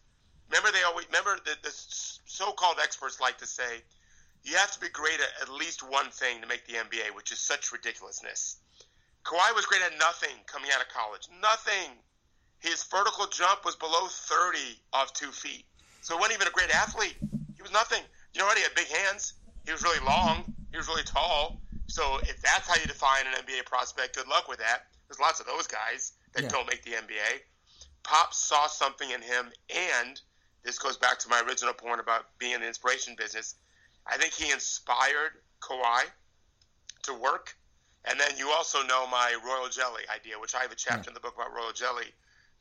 [0.49, 3.83] Remember, they always remember the, the so-called experts like to say
[4.43, 7.31] you have to be great at at least one thing to make the NBA, which
[7.31, 8.57] is such ridiculousness.
[9.25, 11.27] Kawhi was great at nothing coming out of college.
[11.41, 11.91] Nothing.
[12.59, 14.57] His vertical jump was below 30
[14.93, 15.65] off two feet.
[16.01, 17.17] So he wasn't even a great athlete.
[17.55, 18.01] He was nothing.
[18.33, 18.57] You know what?
[18.57, 19.33] He had big hands.
[19.65, 20.45] He was really long.
[20.71, 21.59] He was really tall.
[21.87, 24.87] So if that's how you define an NBA prospect, good luck with that.
[25.07, 26.49] There's lots of those guys that yeah.
[26.49, 27.41] don't make the NBA.
[28.03, 30.21] Pop saw something in him, and
[30.67, 33.55] this goes back to my original point about being in the inspiration business.
[34.05, 36.03] I think he inspired Kawhi
[37.03, 37.55] to work.
[38.03, 40.83] And then you also know my royal jelly idea, which I have a hmm.
[40.91, 41.11] chapter yeah.
[41.11, 42.11] in the book about royal jelly.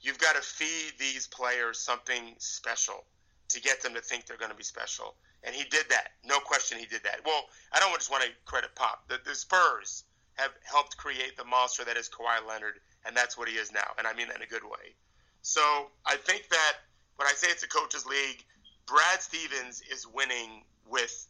[0.01, 3.05] You've got to feed these players something special
[3.49, 5.17] to get them to think they're going to be special.
[5.43, 6.13] And he did that.
[6.25, 7.21] No question he did that.
[7.25, 9.09] Well, I don't just want to credit Pop.
[9.09, 13.49] The, the Spurs have helped create the monster that is Kawhi Leonard, and that's what
[13.49, 13.95] he is now.
[13.99, 14.95] And I mean that in a good way.
[15.43, 16.75] So I think that
[17.17, 18.45] when I say it's a coaches league,
[18.87, 21.27] Brad Stevens is winning with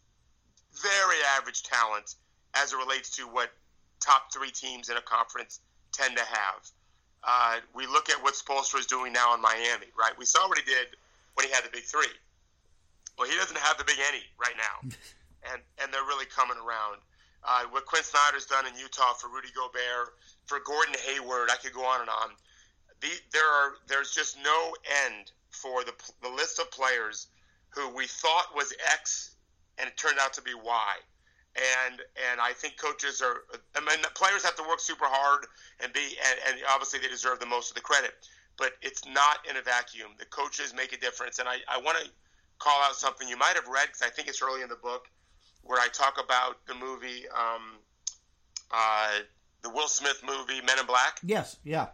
[0.83, 2.15] very average talent
[2.53, 3.51] as it relates to what
[3.99, 5.59] top three teams in a conference
[5.91, 6.69] tend to have.
[7.23, 10.13] Uh, we look at what Spoelstra is doing now in Miami, right?
[10.17, 10.87] We saw what he did
[11.33, 12.13] when he had the big three.
[13.17, 14.89] Well, he doesn't have the big any right now,
[15.51, 17.01] and and they're really coming around.
[17.43, 20.13] Uh, what Quin Snyder's done in Utah for Rudy Gobert,
[20.45, 22.29] for Gordon Hayward, I could go on and on.
[23.01, 27.27] The, there are there's just no end for the the list of players
[27.69, 29.35] who we thought was X
[29.77, 30.93] and it turned out to be Y.
[31.55, 33.43] And and I think coaches are.
[33.75, 35.47] I mean, players have to work super hard
[35.79, 38.13] and be and, and obviously they deserve the most of the credit.
[38.57, 40.09] But it's not in a vacuum.
[40.19, 42.09] The coaches make a difference, and I, I want to
[42.59, 45.07] call out something you might have read because I think it's early in the book
[45.63, 47.77] where I talk about the movie, um,
[48.71, 49.19] uh,
[49.61, 51.19] the Will Smith movie Men in Black.
[51.23, 51.87] Yes, yeah.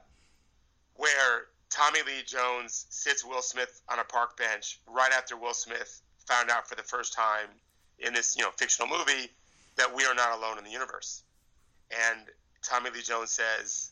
[0.95, 6.01] Where Tommy Lee Jones sits Will Smith on a park bench right after Will Smith
[6.27, 7.49] found out for the first time
[7.97, 9.31] in this you know fictional movie
[9.75, 11.23] that we are not alone in the universe.
[11.89, 12.19] And
[12.61, 13.89] Tommy Lee Jones says,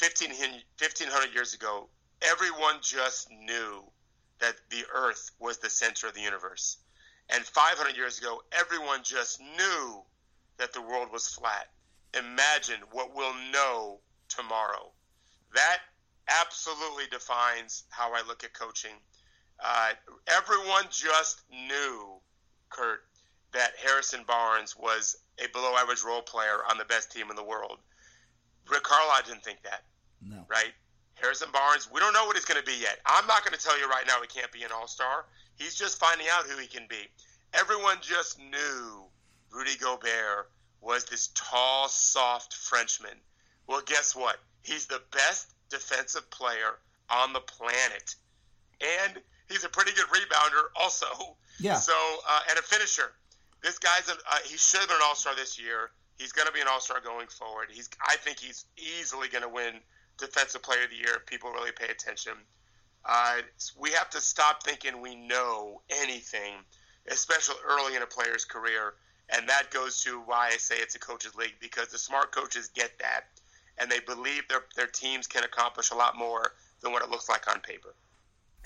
[0.00, 1.88] 1500 years ago,
[2.22, 3.84] everyone just knew
[4.40, 6.78] that the earth was the center of the universe.
[7.30, 10.02] And 500 years ago, everyone just knew
[10.58, 11.68] that the world was flat.
[12.18, 14.90] Imagine what we'll know tomorrow.
[15.54, 15.78] That
[16.28, 18.96] absolutely defines how I look at coaching.
[19.62, 19.92] Uh,
[20.26, 22.20] everyone just knew
[22.70, 23.00] Kurt,
[23.52, 27.44] that Harrison Barnes was a below average role player on the best team in the
[27.44, 27.78] world.
[28.70, 29.84] Rick Carlisle didn't think that.
[30.26, 30.44] No.
[30.48, 30.72] Right?
[31.14, 32.98] Harrison Barnes, we don't know what he's going to be yet.
[33.06, 35.26] I'm not going to tell you right now he can't be an all star.
[35.56, 37.08] He's just finding out who he can be.
[37.52, 39.04] Everyone just knew
[39.52, 43.16] Rudy Gobert was this tall, soft Frenchman.
[43.68, 44.36] Well, guess what?
[44.62, 46.78] He's the best defensive player
[47.10, 48.14] on the planet.
[48.80, 51.36] And he's a pretty good rebounder, also.
[51.60, 51.76] Yeah.
[51.76, 51.92] So
[52.28, 53.12] uh, and a finisher.
[53.62, 55.90] This guy's a, uh, he should have been an All Star this year.
[56.18, 57.68] He's going to be an All Star going forward.
[57.70, 59.74] He's I think he's easily going to win
[60.18, 62.34] Defensive Player of the Year if people really pay attention.
[63.04, 63.38] Uh,
[63.78, 66.54] we have to stop thinking we know anything,
[67.08, 68.94] especially early in a player's career.
[69.30, 72.68] And that goes to why I say it's a coaches league because the smart coaches
[72.74, 73.24] get that,
[73.78, 77.28] and they believe their their teams can accomplish a lot more than what it looks
[77.28, 77.94] like on paper.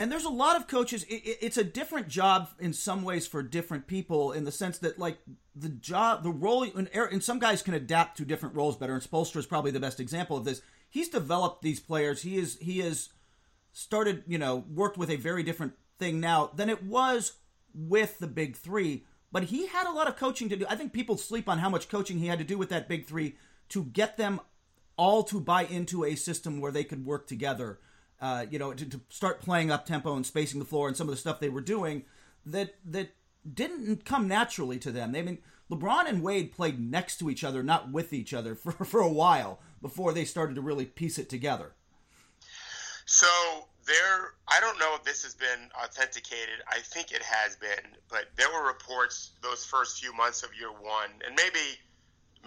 [0.00, 1.04] And there's a lot of coaches.
[1.08, 5.18] it's a different job in some ways for different people, in the sense that like
[5.56, 8.94] the job, the role, and, some guys can adapt to different roles better.
[8.94, 10.62] And Spoelstra is probably the best example of this.
[10.88, 12.22] He's developed these players.
[12.22, 13.08] He is he has
[13.72, 17.32] started, you know, worked with a very different thing now than it was
[17.74, 19.04] with the big three.
[19.32, 20.66] But he had a lot of coaching to do.
[20.68, 23.06] I think people sleep on how much coaching he had to do with that big
[23.06, 23.36] three
[23.70, 24.40] to get them
[24.98, 27.78] all to buy into a system where they could work together
[28.20, 31.08] uh, you know, to, to start playing up tempo and spacing the floor and some
[31.08, 32.04] of the stuff they were doing
[32.44, 33.10] that that
[33.54, 35.12] didn't come naturally to them.
[35.12, 35.38] They I mean
[35.70, 39.08] LeBron and Wade played next to each other, not with each other, for for a
[39.08, 41.72] while before they started to really piece it together.
[43.04, 43.28] So
[43.86, 46.60] there, I don't know if this has been authenticated.
[46.68, 50.70] I think it has been, but there were reports those first few months of year
[50.70, 51.78] one, and maybe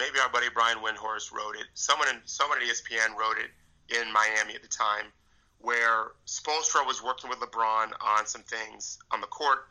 [0.01, 1.67] maybe our buddy Brian Windhorst wrote it.
[1.75, 3.51] Someone in someone at ESPN wrote it
[3.95, 5.05] in Miami at the time
[5.59, 9.67] where Spoelstra was working with LeBron on some things on the court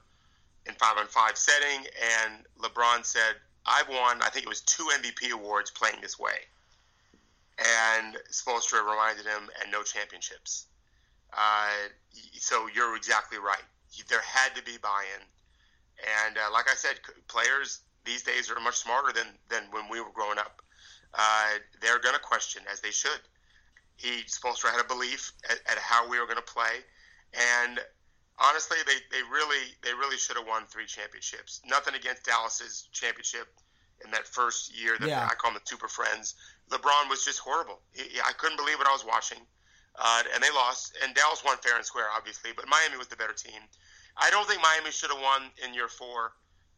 [0.67, 1.85] in five on five setting,
[2.23, 3.35] and LeBron said,
[3.67, 4.23] "I've won.
[4.23, 6.47] I think it was two MVP awards playing this way."
[7.59, 10.67] And Spoelstra reminded him, "And no championships."
[11.33, 11.89] Uh,
[12.33, 13.63] so you're exactly right.
[14.09, 15.23] there had to be buy-in.
[16.27, 20.01] And uh, like I said, players these days are much smarter than, than when we
[20.01, 20.63] were growing up.
[21.15, 23.21] Uh, they're going to question, as they should.
[23.97, 26.81] He Spoelstra had a belief at, at how we were going to play,
[27.35, 27.79] and
[28.39, 31.61] honestly, they, they really they really should have won three championships.
[31.67, 33.49] Nothing against Dallas's championship
[34.05, 35.29] in that first year that yeah.
[35.31, 36.35] I call them the Super Friends.
[36.71, 37.81] LeBron was just horrible.
[37.93, 39.45] He, I couldn't believe what I was watching,
[39.99, 40.97] uh, and they lost.
[41.05, 43.61] And Dallas won fair and square, obviously, but Miami was the better team.
[44.17, 46.33] I don't think Miami should have won in year four.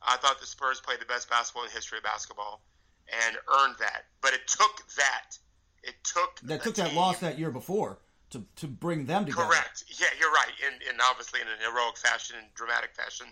[0.07, 2.63] I thought the Spurs played the best basketball in the history of basketball
[3.09, 4.05] and earned that.
[4.21, 5.39] But it took that.
[5.83, 6.87] It took that took team.
[6.87, 7.99] that loss that year before
[8.31, 9.47] to, to bring them together.
[9.47, 9.85] Correct.
[9.89, 10.53] Yeah, you're right.
[10.67, 13.27] And, and obviously in an heroic fashion and dramatic fashion.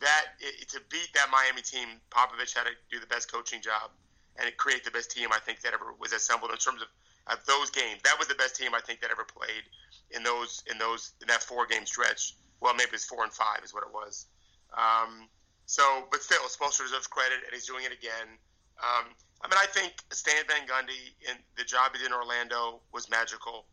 [0.00, 3.90] That it, to beat that Miami team, Popovich had to do the best coaching job
[4.38, 6.88] and create the best team I think that ever was assembled in terms of,
[7.26, 8.00] of those games.
[8.04, 9.66] That was the best team I think that ever played
[10.12, 12.34] in those in those in that four game stretch.
[12.60, 14.26] Well, maybe it's four and five is what it was.
[14.72, 15.28] Um,
[15.68, 18.40] so, but still, Spoelstra deserves credit, and he's doing it again.
[18.80, 22.80] Um, I mean, I think Stan Van Gundy and the job he did in Orlando
[22.90, 23.66] was magical.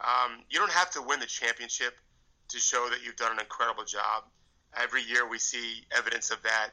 [0.00, 1.98] Um, you don't have to win the championship
[2.48, 4.24] to show that you've done an incredible job.
[4.80, 6.70] Every year we see evidence of that,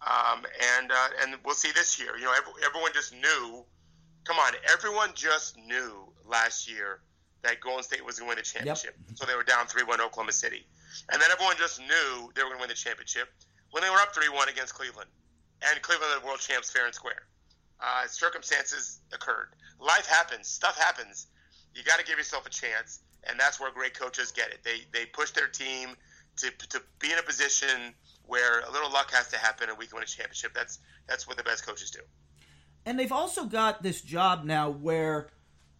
[0.00, 0.46] um,
[0.78, 2.16] and uh, and we'll see this year.
[2.16, 3.62] You know, every, everyone just knew.
[4.24, 7.00] Come on, everyone just knew last year
[7.42, 8.96] that Golden State was going to win the championship.
[9.08, 9.18] Yep.
[9.18, 10.64] So they were down three one Oklahoma City,
[11.12, 13.28] and then everyone just knew they were going to win the championship
[13.72, 15.10] when they were up three one against Cleveland,
[15.60, 17.26] and Cleveland are world champs fair and square.
[17.80, 19.48] Uh, circumstances occurred.
[19.80, 20.46] Life happens.
[20.46, 21.26] Stuff happens.
[21.74, 24.60] You got to give yourself a chance, and that's where great coaches get it.
[24.62, 25.96] They they push their team
[26.36, 27.94] to, to be in a position
[28.26, 30.54] where a little luck has to happen and we can win a championship.
[30.54, 32.00] That's that's what the best coaches do.
[32.86, 35.28] And they've also got this job now where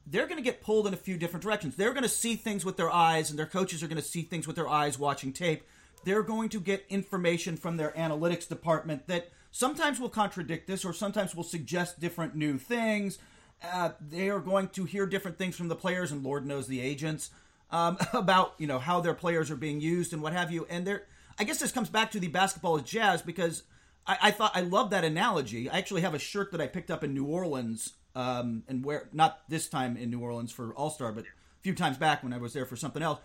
[0.06, 1.76] they're going to get pulled in a few different directions.
[1.76, 4.22] They're going to see things with their eyes, and their coaches are going to see
[4.22, 5.62] things with their eyes watching tape.
[6.04, 10.92] They're going to get information from their analytics department that sometimes will contradict this or
[10.92, 13.18] sometimes will suggest different new things.
[13.62, 16.80] Uh, they are going to hear different things from the players, and Lord knows the
[16.80, 17.30] agents
[17.70, 20.66] um, about you know how their players are being used and what have you.
[20.68, 21.04] And there,
[21.38, 23.62] I guess this comes back to the basketball is jazz because
[24.06, 25.70] I, I, thought I love that analogy.
[25.70, 29.08] I actually have a shirt that I picked up in New Orleans, um, and where
[29.12, 32.32] not this time in New Orleans for All Star, but a few times back when
[32.32, 33.20] I was there for something else,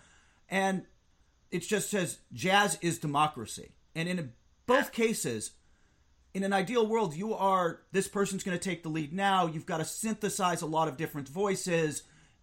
[0.48, 0.84] and
[1.50, 4.32] it just says jazz is democracy, and in
[4.66, 5.52] both cases
[6.34, 9.46] in an ideal world, you are this person's going to take the lead now.
[9.46, 12.02] You've got to synthesize a lot of different voices,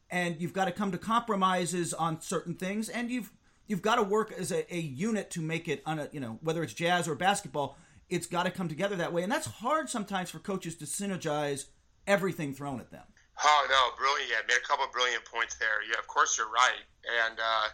[0.09, 3.31] and you've got to come to compromises on certain things, and you've
[3.67, 6.39] you've got to work as a, a unit to make it on a you know
[6.41, 7.77] whether it's jazz or basketball.
[8.09, 11.65] It's got to come together that way, and that's hard sometimes for coaches to synergize
[12.05, 13.03] everything thrown at them.
[13.43, 14.29] Oh no, brilliant!
[14.29, 15.83] Yeah, made a couple of brilliant points there.
[15.89, 16.83] Yeah, of course you're right.
[17.27, 17.67] And uh,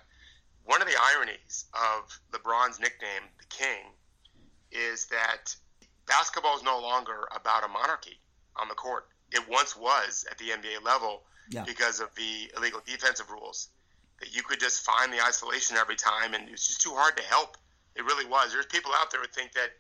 [0.66, 3.92] one of the ironies of LeBron's nickname, the King,
[4.72, 5.56] is that
[6.08, 8.20] basketball is no longer about a monarchy
[8.56, 9.08] on the court.
[9.32, 11.64] It once was at the NBA level yeah.
[11.64, 13.70] because of the illegal defensive rules.
[14.20, 17.24] That you could just find the isolation every time, and it's just too hard to
[17.24, 17.58] help.
[17.96, 18.54] It really was.
[18.54, 19.72] There's people out there who think that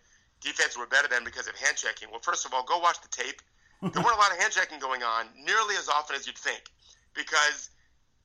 [0.42, 2.10] defense were better than because of hand checking.
[2.10, 3.42] Well, first of all, go watch the tape.
[3.82, 6.64] there weren't a lot of hand checking going on nearly as often as you'd think,
[7.14, 7.70] because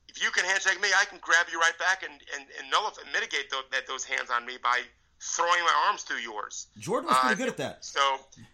[0.09, 2.71] if you can hand check me, I can grab you right back and and, and
[2.71, 4.83] nullify, mitigate those, that, those hands on me by
[5.21, 6.69] throwing my arms through yours.
[6.79, 7.85] Jordan was pretty uh, good at that.
[7.85, 8.01] So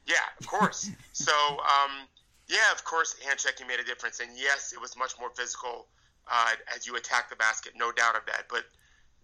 [0.06, 0.90] yeah, of course.
[1.12, 2.08] so um,
[2.48, 5.86] yeah, of course, hand checking made a difference, and yes, it was much more physical
[6.30, 8.44] uh, as you attack the basket, no doubt of that.
[8.48, 8.64] But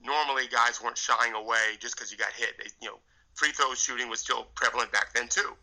[0.05, 2.55] normally, guys weren't shying away just because you got hit.
[2.59, 2.99] They, you know,
[3.35, 5.55] free throw shooting was still prevalent back then too.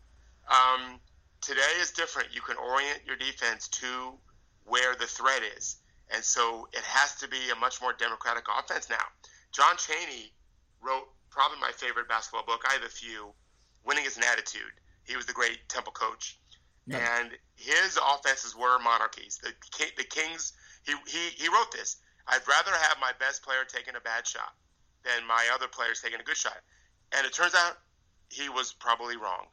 [0.48, 1.00] Um,
[1.40, 2.28] today is different.
[2.32, 4.12] You can orient your defense to
[4.64, 5.76] where the threat is,
[6.14, 9.04] and so it has to be a much more democratic offense now.
[9.52, 10.32] John Chaney
[10.82, 12.62] wrote probably my favorite basketball book.
[12.68, 13.32] I have a few.
[13.84, 14.72] Winning is an attitude.
[15.04, 16.38] He was the great Temple coach,
[17.20, 19.38] and his offenses were monarchies.
[19.42, 19.52] The
[19.96, 20.52] the Kings.
[20.84, 21.96] He, he he wrote this.
[22.28, 24.54] I'd rather have my best player taking a bad shot
[25.04, 26.58] than my other players taking a good shot.
[27.12, 27.78] And it turns out
[28.30, 29.46] he was probably wrong.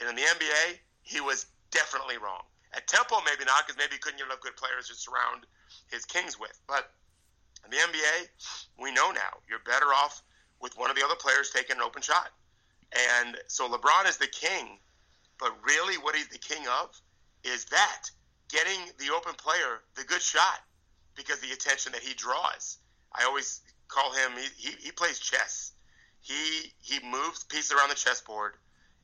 [0.00, 2.44] And in the NBA, he was definitely wrong.
[2.74, 5.46] At Temple, maybe not, because maybe he couldn't get enough good players to surround
[5.90, 6.58] his Kings with.
[6.66, 6.90] But
[7.64, 8.28] in the NBA,
[8.80, 10.22] we know now you're better off
[10.60, 12.30] with one of the other players taking an open shot.
[13.20, 14.78] And so LeBron is the king,
[15.38, 16.98] but really what he's the king of
[17.44, 18.04] is that
[18.48, 20.60] getting the open player the good shot
[21.14, 22.78] because the attention that he draws.
[23.12, 25.72] I always call him he, he, he plays chess.
[26.20, 28.54] He he moves pieces around the chessboard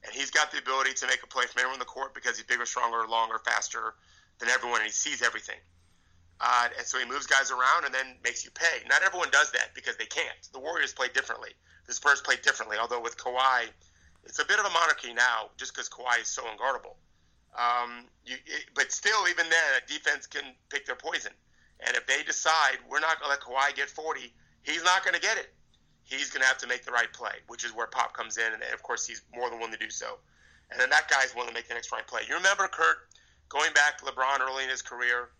[0.02, 2.36] and he's got the ability to make a play from anywhere on the court because
[2.36, 3.94] he's bigger, stronger, longer, faster
[4.38, 5.58] than everyone and he sees everything.
[6.40, 8.86] Uh, and so he moves guys around and then makes you pay.
[8.88, 10.48] Not everyone does that because they can't.
[10.52, 11.50] The Warriors play differently.
[11.86, 12.76] The Spurs play differently.
[12.80, 13.68] Although with Kawhi,
[14.24, 16.96] it's a bit of a monarchy now, just because Kawhi is so unguardable.
[17.54, 21.32] Um, you, it, but still, even then, a defense can pick their poison.
[21.86, 25.14] And if they decide we're not going to let Kawhi get 40, he's not going
[25.14, 25.52] to get it.
[26.02, 28.52] He's going to have to make the right play, which is where Pop comes in,
[28.52, 30.18] and of course he's more than willing to do so.
[30.70, 32.22] And then that guy's willing to make the next right play.
[32.28, 33.08] You remember Kurt
[33.48, 35.30] going back to LeBron early in his career?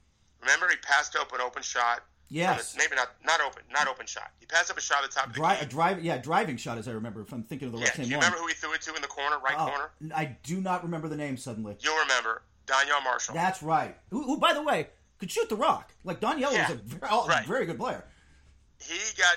[0.41, 2.03] Remember he passed up an open shot.
[2.29, 2.75] Yes.
[2.77, 4.31] Maybe not not open, not open shot.
[4.41, 6.57] He passed up a shot at the top of the Dri- a drive, yeah, driving
[6.57, 7.85] shot, as I remember, if I'm thinking of the Yeah.
[7.85, 8.25] right Do same you one.
[8.25, 9.91] remember who he threw it to in the corner, right Oh, corner?
[10.15, 11.77] I do not remember the name suddenly.
[11.81, 13.35] You'll remember Donyell Marshall.
[13.35, 13.97] That's right.
[14.11, 15.93] Who, who, by the way, could shoot the rock.
[16.03, 17.47] Like Donyell Yeah, was a very, oh, right.
[17.47, 18.05] very good player.
[18.81, 19.37] he got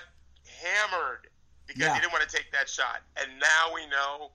[0.62, 1.28] hammered
[1.68, 1.94] because Yeah.
[1.94, 3.02] he didn't want to take that shot.
[3.18, 4.32] And now we know,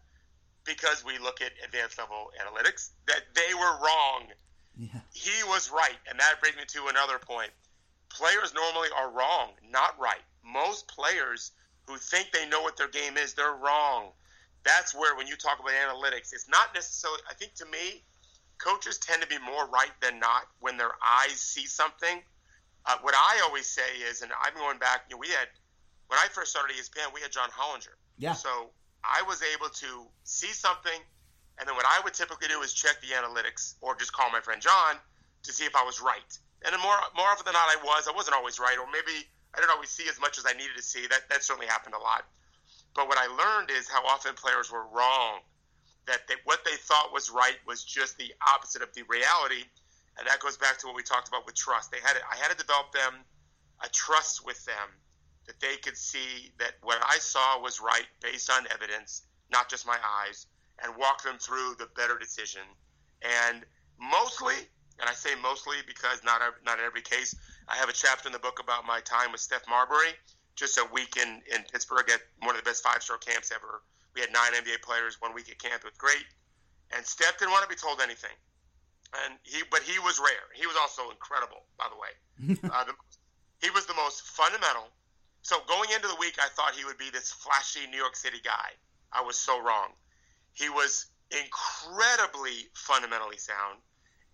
[0.64, 4.29] because we look at advanced level analytics, that they were wrong.
[4.78, 5.00] Yeah.
[5.12, 5.98] He was right.
[6.08, 7.50] And that brings me to another point.
[8.08, 10.20] Players normally are wrong, not right.
[10.44, 11.52] Most players
[11.87, 14.11] who think they know what their game is, they're wrong.
[14.64, 18.02] That's where, when you talk about analytics, it's not necessarily, I think to me,
[18.58, 22.22] coaches tend to be more right than not when their eyes see something.
[22.87, 25.48] Uh, what I always say is, and I'm going back, you know, we had,
[26.08, 27.94] when I first started ESPN, we had John Hollinger.
[28.18, 28.35] Yeah.
[28.35, 28.70] So
[29.04, 31.00] I was able to see something,
[31.62, 34.40] and then what I would typically do is check the analytics or just call my
[34.40, 34.98] friend John
[35.44, 36.27] to see if I was right.
[36.66, 38.11] And more more often than not, I was.
[38.11, 39.22] I wasn't always right, or maybe
[39.55, 41.07] I didn't always see as much as I needed to see.
[41.07, 42.27] That that certainly happened a lot.
[42.98, 45.46] But what I learned is how often players were wrong.
[46.09, 49.62] That they, what they thought was right was just the opposite of the reality,
[50.18, 51.92] and that goes back to what we talked about with trust.
[51.92, 53.22] They had I had to develop them
[53.87, 54.98] a trust with them
[55.46, 59.87] that they could see that what I saw was right based on evidence, not just
[59.87, 60.46] my eyes,
[60.82, 62.62] and walk them through the better decision.
[63.22, 63.64] And
[64.00, 64.54] mostly,
[65.00, 67.35] and I say mostly because not not in every case,
[67.68, 70.14] I have a chapter in the book about my time with Steph Marbury,
[70.56, 73.82] just a week in, in Pittsburgh at one of the best five star camps ever.
[74.14, 75.82] We had nine NBA players one week at camp.
[75.85, 76.26] It was great.
[76.94, 78.37] And Steph didn't want to be told anything.
[79.24, 80.48] And he, but he was rare.
[80.54, 82.12] He was also incredible, by the way.
[82.72, 82.92] uh, the,
[83.61, 84.88] he was the most fundamental.
[85.42, 88.38] So going into the week, I thought he would be this flashy New York City
[88.44, 88.76] guy.
[89.12, 89.92] I was so wrong.
[90.52, 93.78] He was incredibly fundamentally sound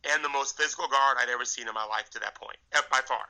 [0.04, 2.81] and the most physical guard I'd ever seen in my life to that point, eh,
[2.90, 3.28] by far.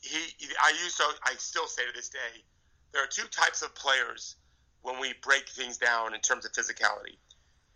[0.00, 0.18] He,
[0.62, 2.44] I used to, I still say to this day,
[2.92, 4.36] there are two types of players
[4.82, 7.16] when we break things down in terms of physicality.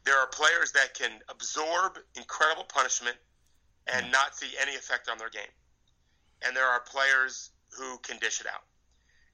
[0.05, 3.16] There are players that can absorb incredible punishment
[3.87, 5.53] and not see any effect on their game.
[6.45, 8.62] And there are players who can dish it out.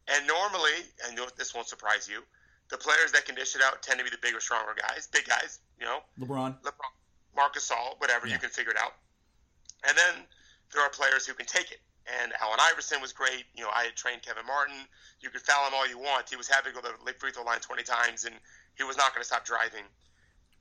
[0.08, 0.72] And normally,
[1.06, 2.22] and this won't surprise you,
[2.70, 5.26] the players that can dish it out tend to be the bigger, stronger guys, big
[5.26, 6.60] guys, you know, LeBron.
[6.62, 6.92] LeBron,
[7.34, 8.34] Marcus All, whatever, Yeah.
[8.34, 8.94] you can figure it out.
[9.86, 10.26] And then
[10.72, 11.80] there are players who can take it.
[12.20, 13.44] And Allen Iverson was great.
[13.54, 14.76] You know, I had trained Kevin Martin.
[15.20, 16.28] You could foul him all you want.
[16.28, 18.34] He was happy to go to the free throw line 20 times, and
[18.76, 19.84] he was not going to stop driving.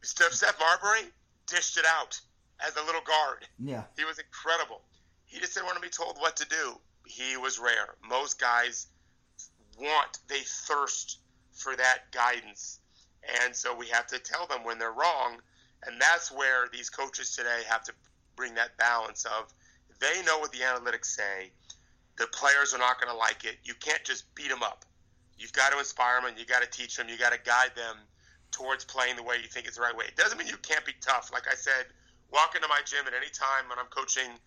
[0.01, 1.09] Steph, Steph Marbury
[1.47, 2.19] dished it out
[2.65, 3.47] as a little guard.
[3.59, 3.83] Yeah.
[3.97, 4.81] He was incredible.
[5.25, 6.79] He just didn't want to be told what to do.
[7.05, 7.95] He was rare.
[8.07, 8.87] Most guys
[9.79, 11.19] want, they thirst
[11.57, 12.79] for that guidance.
[13.43, 15.37] And so we have to tell them when they're wrong.
[15.85, 17.93] And that's where these coaches today have to
[18.35, 19.53] bring that balance of
[19.99, 21.51] they know what the analytics say.
[22.17, 23.57] The players are not going to like it.
[23.63, 24.85] You can't just beat them up.
[25.37, 27.09] You've got to inspire them and you got to teach them.
[27.09, 27.97] You got to guide them
[28.51, 30.05] towards playing the way you think is the right way.
[30.07, 31.29] It doesn't mean you can't be tough.
[31.31, 31.85] Like I said,
[32.31, 34.37] walk into my gym at any time when I'm coaching.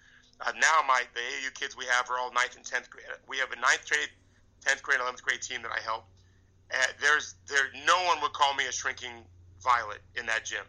[0.40, 3.07] Uh, now my the AU kids we have are all ninth and tenth grade.
[3.29, 4.09] We have a ninth grade,
[4.64, 6.05] tenth grade, eleventh grade team that I help.
[6.72, 9.24] Uh, there's there no one would call me a shrinking
[9.62, 10.64] violet in that gym.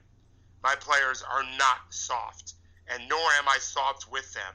[0.64, 2.54] My players are not soft,
[2.88, 4.54] and nor am I soft with them.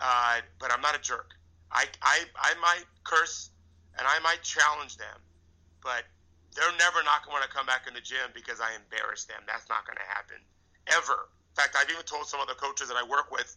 [0.00, 1.32] Uh, but I'm not a jerk.
[1.72, 3.50] I, I I might curse
[3.98, 5.20] and I might challenge them,
[5.82, 6.04] but
[6.54, 9.42] they're never not going to come back in the gym because I embarrass them.
[9.46, 10.38] That's not going to happen
[10.86, 11.28] ever.
[11.50, 13.56] In fact, I've even told some of the coaches that I work with,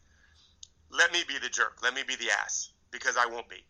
[0.89, 3.63] let me be the jerk, let me be the ass, because I won't be.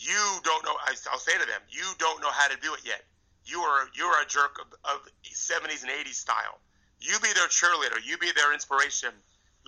[0.00, 0.72] You don't know.
[0.80, 3.04] I, I'll say to them, you don't know how to do it yet.
[3.44, 6.56] You are you're a jerk of, of 70s and 80s style.
[7.00, 8.00] You be their cheerleader.
[8.00, 9.12] You be their inspiration.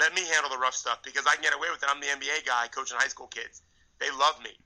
[0.00, 1.88] Let me handle the rough stuff because I can get away with it.
[1.92, 3.60] I'm the NBA guy coaching high school kids.
[4.00, 4.56] They love me.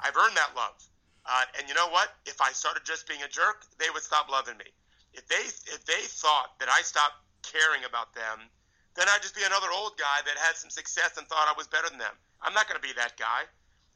[0.00, 0.74] I've earned that love.
[1.22, 2.10] Uh, and you know what?
[2.26, 4.66] If I started just being a jerk, they would stop loving me.
[5.14, 8.50] If they if they thought that I stopped caring about them,
[8.98, 11.70] then I'd just be another old guy that had some success and thought I was
[11.70, 12.14] better than them.
[12.42, 13.46] I'm not going to be that guy.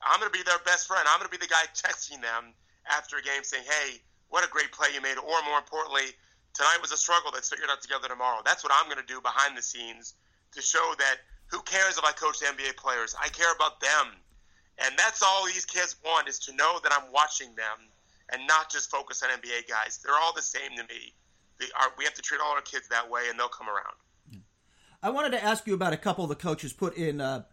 [0.03, 1.05] I'm going to be their best friend.
[1.09, 2.53] I'm going to be the guy texting them
[2.89, 6.13] after a game saying, "Hey, what a great play you made," or more importantly,
[6.55, 7.31] tonight was a struggle.
[7.33, 8.43] Let's figure it out together tomorrow.
[8.45, 10.15] That's what I'm going to do behind the scenes
[10.53, 11.17] to show that
[11.49, 13.15] Who cares if I coach NBA players?
[13.23, 14.19] I care about them.
[14.79, 17.89] And that's all these kids want is to know that I'm watching them
[18.33, 20.01] and not just focus on NBA guys.
[20.05, 21.15] They're all the same to me.
[21.81, 24.43] Are, we have to treat all our kids that way, and they'll come around.
[25.03, 27.45] I wanted to ask you about a couple of the coaches put in uh,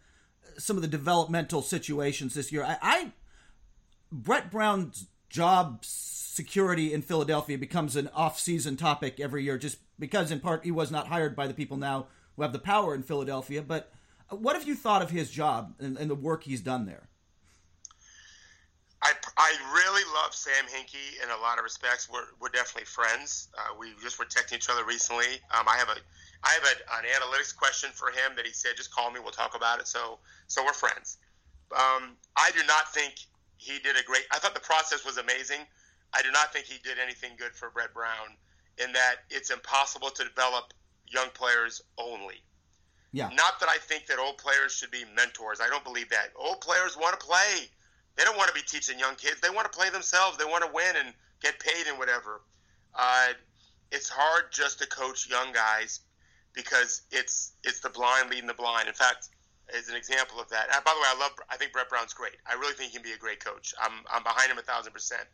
[0.58, 2.64] some of the developmental situations this year.
[2.64, 3.12] I, I
[4.12, 10.40] Brett Brown's job security in Philadelphia becomes an off-season topic every year, just because in
[10.40, 13.62] part he was not hired by the people now who have the power in Philadelphia.
[13.62, 13.92] But
[14.28, 17.08] what have you thought of his job and, and the work he's done there?
[19.04, 22.08] I, I really love Sam Hinkie in a lot of respects.
[22.10, 23.48] We're, we're definitely friends.
[23.56, 25.40] Uh, we just were texting each other recently.
[25.52, 25.96] Um, I have a
[26.42, 29.32] I have a, an analytics question for him that he said, just call me, we'll
[29.32, 29.86] talk about it.
[29.86, 31.18] So so we're friends.
[31.72, 33.14] Um, I do not think
[33.58, 34.24] he did a great.
[34.32, 35.60] I thought the process was amazing.
[36.14, 38.36] I do not think he did anything good for Brett Brown
[38.82, 40.72] in that it's impossible to develop
[41.08, 42.42] young players only.
[43.12, 43.28] Yeah.
[43.28, 45.60] Not that I think that old players should be mentors.
[45.60, 46.30] I don't believe that.
[46.36, 47.68] Old players want to play.
[48.16, 49.40] They don't want to be teaching young kids.
[49.40, 50.38] They want to play themselves.
[50.38, 52.42] They want to win and get paid and whatever.
[52.94, 53.28] Uh,
[53.90, 56.00] it's hard just to coach young guys
[56.54, 58.88] because it's it's the blind leading the blind.
[58.88, 59.28] In fact,
[59.72, 60.66] as an example of that.
[60.74, 61.32] And by the way, I love.
[61.48, 62.36] I think Brett Brown's great.
[62.46, 63.74] I really think he can be a great coach.
[63.80, 65.24] I'm I'm behind him a thousand percent.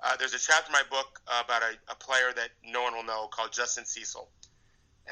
[0.00, 3.04] Uh, there's a chapter in my book about a, a player that no one will
[3.04, 4.28] know called Justin Cecil,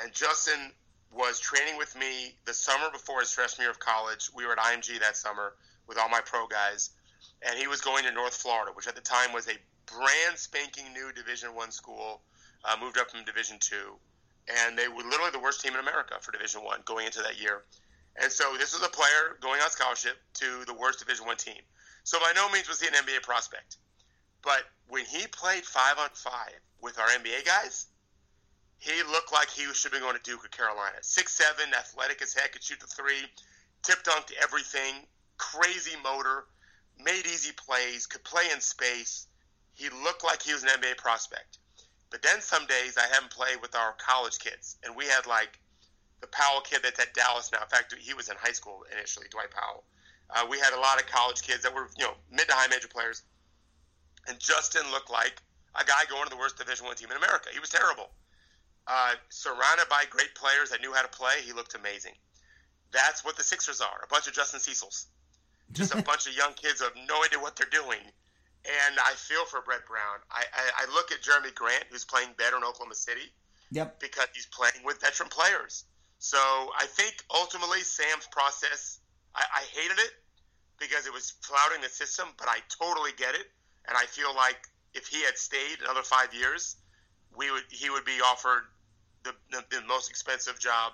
[0.02, 0.72] and Justin
[1.12, 4.30] was training with me the summer before his freshman year of college.
[4.34, 5.54] We were at IMG that summer
[5.86, 6.90] with all my pro guys,
[7.42, 9.56] and he was going to North Florida, which at the time was a
[9.86, 12.22] brand spanking new Division One school,
[12.64, 13.96] uh, moved up from Division Two,
[14.48, 17.40] and they were literally the worst team in America for Division One going into that
[17.40, 17.62] year.
[18.20, 21.60] And so this was a player going on scholarship to the worst Division One team.
[22.04, 23.76] So by no means was he an NBA prospect,
[24.42, 27.86] but when he played five on five with our NBA guys,
[28.78, 30.96] he looked like he should have been going to Duke or Carolina.
[31.00, 33.26] Six seven, athletic as heck, could shoot the three,
[33.82, 35.06] tip dunked everything,
[35.38, 36.44] crazy motor
[37.02, 39.26] made easy plays, could play in space.
[39.74, 41.58] He looked like he was an NBA prospect.
[42.10, 45.26] But then some days I had him play with our college kids, and we had
[45.26, 45.58] like
[46.20, 47.62] the Powell kid that's at Dallas now.
[47.62, 49.84] In fact, he was in high school initially, Dwight Powell.
[50.30, 52.68] Uh, we had a lot of college kids that were, you know, mid to high
[52.68, 53.22] major players,
[54.28, 55.42] and Justin looked like
[55.74, 57.48] a guy going to the worst Division One team in America.
[57.52, 58.10] He was terrible.
[58.86, 62.14] Uh, surrounded by great players that knew how to play, he looked amazing.
[62.92, 65.08] That's what the Sixers are a bunch of Justin Cecils
[65.72, 68.00] just a bunch of young kids who have no idea what they're doing.
[68.66, 70.18] And I feel for Brett Brown.
[70.30, 73.30] I, I, I look at Jerami Grant, who's playing better in Oklahoma City.
[73.70, 74.00] Yep.
[74.00, 75.84] Because he's playing with veteran players.
[76.18, 79.00] So I think ultimately Sam's process,
[79.34, 80.12] I, I hated it
[80.78, 83.46] because it was flouting the system, but I totally get it.
[83.88, 84.58] And I feel like
[84.94, 86.76] if he had stayed another five years,
[87.36, 88.64] we would he would be offered
[89.22, 90.92] the, the, the most expensive job,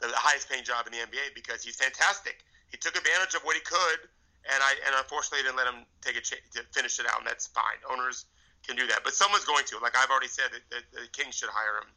[0.00, 3.54] the highest paying job in the NBA because he's fantastic he took advantage of what
[3.54, 4.08] he could,
[4.46, 7.26] and I and unfortunately didn't let him take a ch- to finish it out, and
[7.26, 7.78] that's fine.
[7.90, 8.26] Owners
[8.66, 9.78] can do that, but someone's going to.
[9.82, 11.90] Like I've already said, that, that the Kings should hire him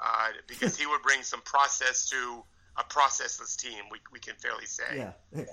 [0.00, 2.42] uh, because he would bring some process to
[2.76, 3.84] a processless team.
[3.90, 4.84] We, we can fairly say.
[4.96, 5.12] Yeah,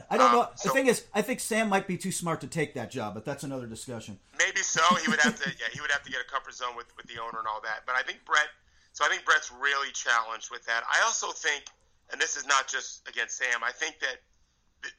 [0.09, 0.49] I don't um, know.
[0.55, 3.13] So, the thing is, I think Sam might be too smart to take that job,
[3.13, 4.19] but that's another discussion.
[4.37, 4.81] Maybe so.
[4.95, 5.49] He would have to.
[5.59, 7.61] yeah, he would have to get a comfort zone with with the owner and all
[7.63, 7.83] that.
[7.85, 8.47] But I think Brett.
[8.93, 10.83] So I think Brett's really challenged with that.
[10.91, 11.65] I also think,
[12.11, 13.63] and this is not just against Sam.
[13.63, 14.17] I think that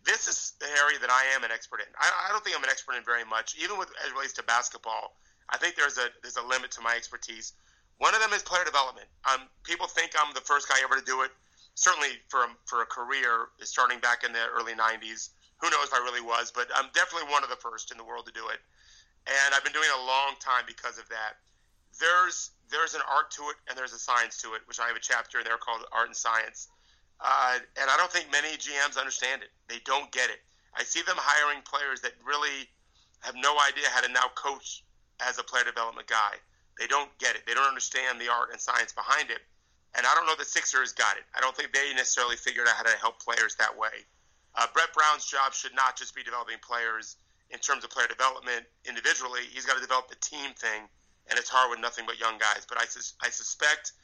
[0.05, 1.87] this is the area that I am an expert in.
[1.97, 4.35] I, I don't think I'm an expert in very much, even with as it relates
[4.35, 5.17] to basketball.
[5.49, 7.53] I think there's a there's a limit to my expertise.
[7.99, 9.09] One of them is player development.
[9.29, 11.31] Um, people think I'm the first guy ever to do it.
[11.75, 15.31] Certainly for a, for a career, starting back in the early '90s.
[15.61, 18.05] Who knows if I really was, but I'm definitely one of the first in the
[18.05, 18.61] world to do it.
[19.29, 21.37] And I've been doing it a long time because of that.
[22.01, 24.97] There's there's an art to it and there's a science to it, which I have
[24.97, 26.69] a chapter in there called Art and Science
[27.21, 29.51] uh, and I don't think many GMs understand it.
[29.69, 30.41] They don't get it.
[30.75, 32.65] I see them hiring players that really
[33.21, 34.85] have no idea how to now coach
[35.21, 36.41] as a player development guy.
[36.79, 37.45] They don't get it.
[37.47, 39.45] They don't understand the art and science behind it.
[39.95, 41.25] And I don't know the Sixers got it.
[41.37, 44.07] I don't think they necessarily figured out how to help players that way.
[44.55, 47.17] Uh, Brett Brown's job should not just be developing players
[47.51, 49.43] in terms of player development individually.
[49.51, 50.89] He's got to develop the team thing,
[51.29, 52.65] and it's hard with nothing but young guys.
[52.67, 53.93] But I, sus- I suspect–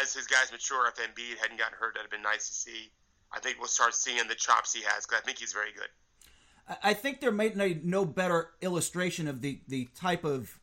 [0.00, 2.90] as his guys mature, if Embiid hadn't gotten hurt, that'd have been nice to see.
[3.32, 5.88] I think we'll start seeing the chops he has because I think he's very good.
[6.82, 10.60] I think there may be no better illustration of the, the type of,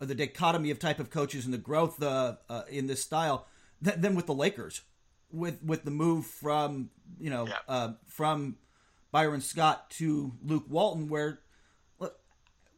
[0.00, 3.46] of the dichotomy of type of coaches and the growth uh, uh, in this style
[3.82, 4.82] than, than, with the Lakers,
[5.32, 7.56] with with the move from you know yeah.
[7.68, 8.56] uh, from
[9.10, 11.40] Byron Scott to Luke Walton, where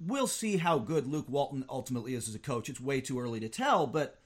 [0.04, 2.68] we'll see how good Luke Walton ultimately is as a coach.
[2.68, 4.18] It's way too early to tell, but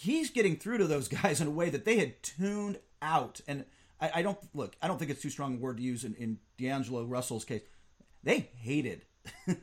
[0.00, 3.40] he's getting through to those guys in a way that they had tuned out.
[3.46, 3.64] And
[4.00, 4.76] I, I don't look.
[4.82, 7.62] I don't think it's too strong a word to use in, in D'Angelo Russell's case.
[8.22, 9.04] They hated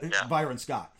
[0.00, 0.26] Yeah.
[0.28, 0.92] Byron Scott.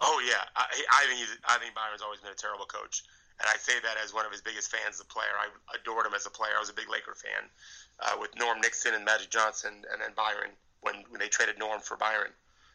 [0.00, 3.02] Oh yeah, I, I think he's, I think Byron's always been a terrible coach,
[3.40, 5.32] and I say that as one of his biggest fans as a player.
[5.40, 6.52] I adored him as a player.
[6.56, 7.48] I was a big Laker fan
[8.00, 10.50] uh, with Norm Nixon and Magic Johnson, and then Byron
[10.82, 12.30] when when they traded Norm for Byron.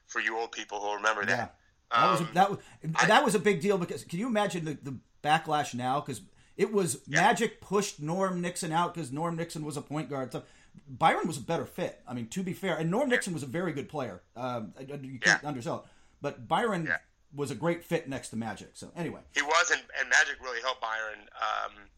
[0.07, 1.55] For you old people who remember Yeah, that,
[1.91, 2.59] that was a, Um, that was
[3.07, 5.99] that was a big deal because can you imagine the, the backlash now?
[5.99, 6.21] Because
[6.57, 10.31] it was Magic pushed Norm Nixon out because Norm Nixon was a point guard.
[10.31, 10.43] So
[10.87, 12.01] Byron was a better fit.
[12.07, 14.21] I mean, to be fair, and Norm Nixon was a very good player.
[14.35, 15.47] Um, you can't Yeah.
[15.47, 15.91] undersell it,
[16.21, 16.97] but Byron Yeah.
[17.33, 18.71] was a great fit next to Magic.
[18.73, 21.29] So anyway, He was, and, and Magic really helped Byron.
[21.41, 21.89] Um,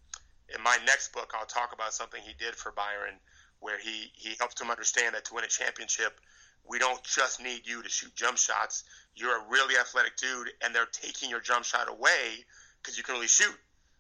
[0.54, 3.20] in my next book, I'll talk about something he did for Byron,
[3.60, 6.20] where he he helped him understand that to win a championship,
[6.64, 8.84] we don't just need you to shoot jump shots.
[9.16, 12.46] You're a really athletic dude, and they're taking your jump shot away
[12.82, 13.56] because you can only shoot.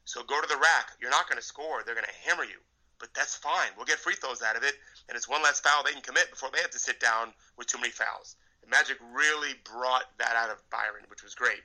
[0.05, 0.91] So go to the rack.
[0.99, 1.83] You're not going to score.
[1.85, 2.57] They're going to hammer you,
[2.99, 3.69] but that's fine.
[3.77, 4.75] We'll get free throws out of it,
[5.07, 7.67] and it's one less foul they can commit before they have to sit down with
[7.67, 8.35] too many fouls.
[8.61, 11.61] And Magic really brought that out of Byron, which was great.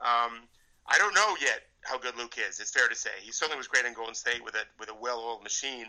[0.00, 0.48] Um,
[0.86, 2.60] I don't know yet how good Luke is.
[2.60, 4.94] It's fair to say he certainly was great in Golden State with a with a
[4.94, 5.86] well-oiled machine.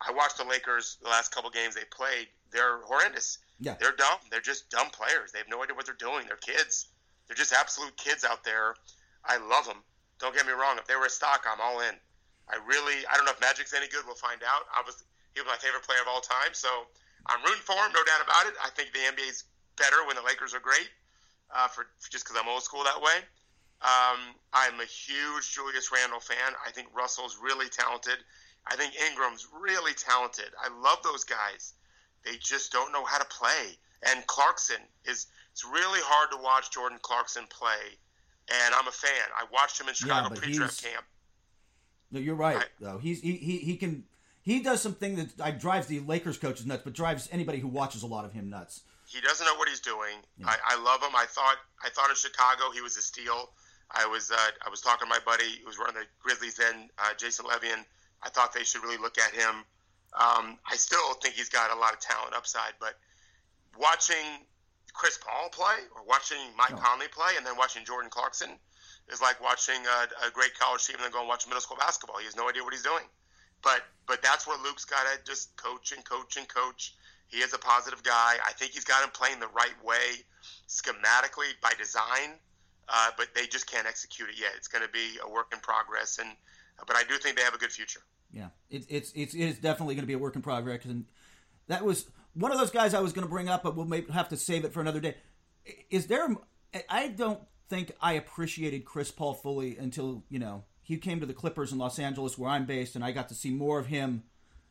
[0.00, 2.28] I watched the Lakers the last couple games they played.
[2.50, 3.38] They're horrendous.
[3.60, 3.76] Yeah.
[3.78, 4.18] they're dumb.
[4.30, 5.30] They're just dumb players.
[5.30, 6.26] They have no idea what they're doing.
[6.26, 6.88] They're kids.
[7.26, 8.74] They're just absolute kids out there.
[9.24, 9.78] I love them.
[10.22, 10.78] Don't get me wrong.
[10.78, 11.98] If they were a stock, I'm all in.
[12.46, 13.02] I really.
[13.10, 14.06] I don't know if Magic's any good.
[14.06, 14.70] We'll find out.
[14.70, 15.02] I was
[15.34, 16.86] he was my favorite player of all time, so
[17.26, 18.54] I'm rooting for him, no doubt about it.
[18.62, 19.44] I think the NBA's
[19.76, 20.86] better when the Lakers are great,
[21.50, 23.18] uh, for just because I'm old school that way.
[23.82, 26.54] Um, I'm a huge Julius Randle fan.
[26.64, 28.22] I think Russell's really talented.
[28.70, 30.54] I think Ingram's really talented.
[30.54, 31.74] I love those guys.
[32.24, 33.74] They just don't know how to play.
[34.06, 35.26] And Clarkson is.
[35.50, 37.98] It's really hard to watch Jordan Clarkson play,
[38.52, 39.28] and I'm a fan.
[39.36, 41.04] I watched him in Chicago but pre-draft camp.
[42.10, 42.56] no, you're right.
[42.56, 42.68] Right.
[42.80, 44.04] Though he's he, he he can
[44.42, 48.02] he does something that I drives the Lakers coaches nuts, but drives anybody who watches
[48.02, 48.82] a lot of him nuts.
[49.06, 50.16] He doesn't know what he's doing.
[50.44, 51.14] I, I love him.
[51.14, 53.50] I thought I thought in Chicago he was a steal.
[53.90, 54.36] I was uh,
[54.66, 57.84] I was talking to my buddy who was running the Grizzlies then, uh, Jason Levien.
[58.22, 59.64] I thought they should really look at him.
[60.14, 62.94] Um, I still think he's got a lot of talent upside, but
[63.78, 64.46] watching
[64.92, 68.50] Chris Paul play or watching Mike Conley play and then watching Jordan Clarkson
[69.10, 71.76] is like watching a, a great college team and then go and watch middle school
[71.78, 72.18] basketball.
[72.18, 73.04] He has no idea what he's doing.
[73.62, 76.94] But but that's where Luke's got to just coach and coach and coach.
[77.28, 78.36] He is a positive guy.
[78.46, 80.20] I think he's got him playing the right way,
[80.68, 82.36] schematically by design.
[82.88, 84.50] Uh, but they just can't execute it yet.
[84.56, 86.28] It's going to be a work in progress, and
[86.86, 88.00] but I do think they have a good future.
[88.32, 91.04] Yeah, it, it's it's it is definitely going to be a work in progress, and
[91.68, 94.10] that was one of those guys I was going to bring up, but we'll maybe
[94.12, 95.16] have to save it for another day.
[95.90, 96.28] Is there?
[96.88, 101.34] I don't think I appreciated Chris Paul fully until you know he came to the
[101.34, 104.24] Clippers in Los Angeles, where I'm based, and I got to see more of him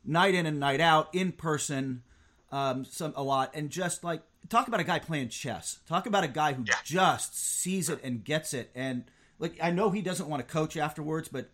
[0.03, 2.03] night in and night out in person,
[2.51, 5.79] um, some a lot, and just like talk about a guy playing chess.
[5.87, 6.75] Talk about a guy who Yeah.
[6.83, 9.05] just sees it and gets it, and
[9.39, 11.49] like I know he doesn't want to coach afterwards, but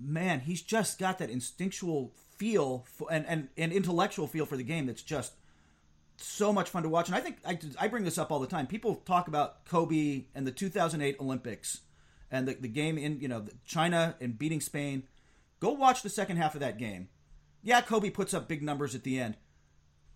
[0.00, 4.62] man, he's just got that instinctual feel for, and, and, and intellectual feel for the
[4.62, 5.34] game that's just
[6.16, 7.08] so much fun to watch.
[7.08, 8.66] And I think I, I bring this up all the time.
[8.66, 11.80] People talk about Kobe and the 2008 Olympics
[12.30, 15.04] and the, the game in, you know, China and beating Spain.
[15.60, 17.08] Go watch the second half of that game.
[17.62, 19.36] Yeah, Kobe puts up big numbers at the end.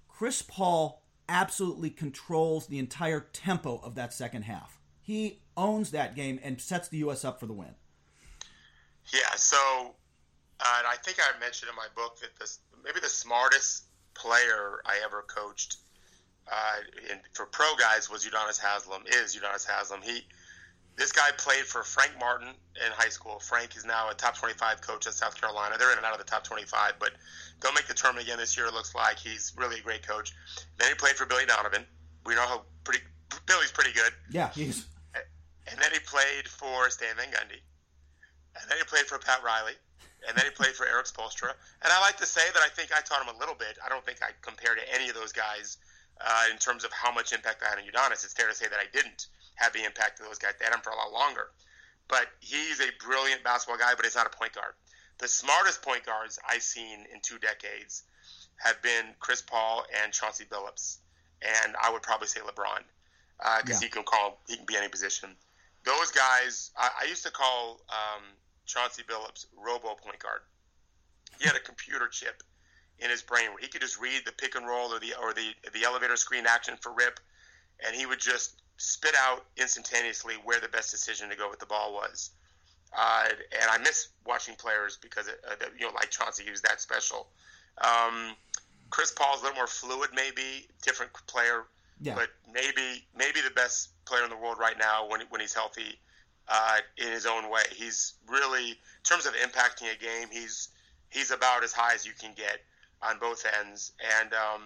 [0.09, 4.79] Chris Paul absolutely controls the entire tempo of that second half.
[5.01, 7.25] He owns that game and sets the U.S.
[7.25, 7.75] up for the win.
[9.13, 9.97] Yeah, so
[10.65, 13.85] uh, and I think I mentioned in my book that this maybe the smartest
[14.15, 15.77] player I ever coached
[16.51, 16.77] uh,
[17.11, 19.03] in, for pro guys was Udonis Haslem.
[19.07, 20.03] Is Udonis Haslem?
[20.03, 20.27] He
[20.97, 23.39] this guy played for Frank Martin in high school.
[23.39, 25.77] Frank is now a top 25 coach at South Carolina.
[25.79, 27.13] They're in and out of the top 25, but
[27.61, 28.67] they'll make the tournament again this year.
[28.67, 30.33] It looks like he's really a great coach.
[30.79, 31.87] Then he played for Billy Donovan.
[32.27, 33.01] We know how pretty
[33.47, 34.13] Billy's pretty good.
[34.31, 37.61] Yeah, he's And then he played for Stan Van Gundy.
[38.61, 39.75] And then he played for Pat Riley.
[40.29, 41.51] And then he played for Erik Spoelstra.
[41.83, 43.79] And I like to say that I think I taught him a little bit.
[43.85, 45.79] I don't think I compare to any of those guys
[46.21, 48.23] uh, in terms of how much impact I had on Udonis.
[48.23, 49.27] It's fair to say that I didn't
[49.57, 50.53] have the impact of those guys.
[50.59, 51.51] They had him for a lot longer.
[52.07, 54.75] But he's a brilliant basketball guy, but he's not a point guard.
[55.19, 58.05] The smartest point guards I've seen in two decades
[58.57, 60.99] have been Chris Paul and Chauncey Billups.
[61.43, 62.83] And I would probably say LeBron
[63.65, 63.87] because Yeah.
[63.87, 65.37] he can call he can be any position.
[65.85, 68.23] Those guys, I, I used to call um,
[68.67, 70.41] Chauncey Billups Robo point guard.
[71.39, 72.43] He had a computer chip
[72.99, 75.33] in his brain where he could just read the pick and roll or the or
[75.33, 77.19] the the elevator screen action for rip,
[77.85, 81.67] and he would just spit out instantaneously where the best decision to go with the
[81.67, 82.31] ball was.
[82.97, 86.61] Uh, and I miss watching players because it, uh, you know, like Chauncey, he was
[86.63, 87.29] that special.
[87.79, 88.37] Um,
[88.91, 91.65] Chris Paul's a little more fluid, maybe different player,
[92.03, 92.15] Yeah.
[92.15, 95.99] but maybe maybe the best player in the world right now when when he's healthy
[96.49, 97.63] uh, in his own way.
[97.75, 100.69] He's really, in terms of impacting a game, he's
[101.11, 102.59] he's about as high as you can get
[103.03, 104.63] on both ends, and um,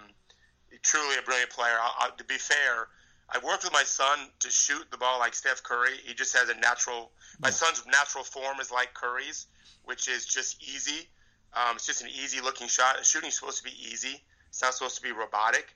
[0.82, 1.74] truly a brilliant player.
[1.74, 2.88] I, I, to be fair,
[3.28, 5.96] I worked with my son to shoot the ball like Steph Curry.
[6.04, 7.10] He just has a natural.
[7.40, 9.46] My son's natural form is like Curry's,
[9.84, 11.08] which is just easy.
[11.54, 13.04] Um, it's just an easy looking shot.
[13.04, 14.22] Shooting's supposed to be easy.
[14.48, 15.74] It's not supposed to be robotic.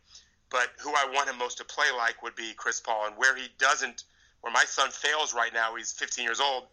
[0.51, 3.37] But who I want him most to play like would be Chris Paul, and where
[3.37, 4.05] he doesn't,
[4.41, 6.65] where my son fails right now, he's 15 years old.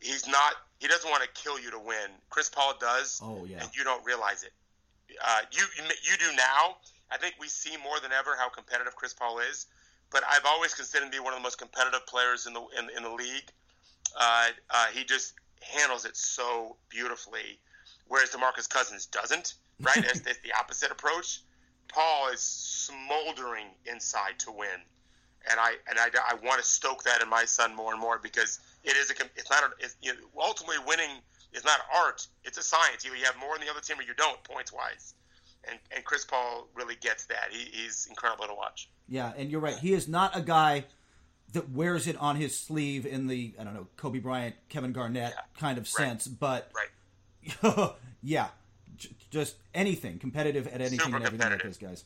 [0.00, 0.54] He's not.
[0.78, 2.10] He doesn't want to kill you to win.
[2.30, 3.60] Chris Paul does, Oh, yeah.
[3.62, 4.52] and you don't realize it.
[5.26, 6.76] Uh, you you you do now.
[7.10, 9.66] I think we see more than ever how competitive Chris Paul is.
[10.10, 12.60] But I've always considered him to be one of the most competitive players in the
[12.78, 13.50] in, in the league.
[14.18, 17.58] Uh, uh, he just handles it so beautifully,
[18.06, 19.54] whereas DeMarcus Cousins doesn't.
[19.80, 21.40] Right, it's, it's the opposite approach.
[21.88, 24.80] Paul is smoldering inside to win,
[25.50, 28.18] and I and I, I want to stoke that in my son more and more
[28.18, 31.10] because it is a it's not a, it's, you know, ultimately winning
[31.52, 32.26] is not art.
[32.44, 33.04] It's a science.
[33.06, 35.14] Either you have more than the other team or you don't points wise,
[35.68, 37.48] and and Chris Paul really gets that.
[37.50, 38.88] He, he's incredible to watch.
[39.08, 39.78] Yeah, and you're right.
[39.78, 40.84] He is not a guy
[41.52, 45.34] that wears it on his sleeve in the I don't know Kobe Bryant, Kevin Garnett
[45.58, 47.94] kind of sense, but Right.
[48.22, 48.48] yeah,
[49.30, 52.04] just anything competitive at anything Super and everything like those guys.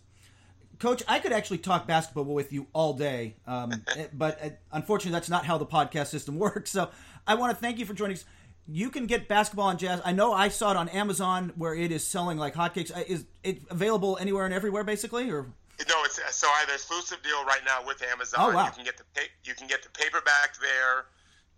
[0.78, 5.12] Coach, I could actually talk basketball with you all day, um, eh, but uh, unfortunately,
[5.12, 6.70] that's not how the podcast system works.
[6.70, 6.90] So,
[7.26, 8.24] I want to thank you for joining us.
[8.66, 10.00] You can get basketball and Jazz.
[10.04, 12.96] I know I saw it on Amazon where it is selling like hotcakes.
[12.96, 15.46] Uh, Is it available anywhere and everywhere, basically, or
[15.88, 18.40] No, it's so I have an exclusive deal right now with Amazon.
[18.40, 18.66] Oh, wow.
[18.66, 19.04] You can get the
[19.44, 21.06] you can get the paperback there,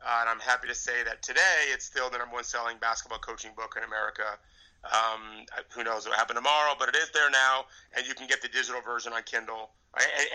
[0.04, 3.18] uh, and I'm happy to say that today it's still the number one selling basketball
[3.18, 4.38] coaching book in America.
[4.84, 7.64] Um, who knows what will happen tomorrow, but it is there now,
[7.96, 9.70] and you can get the digital version on Kindle.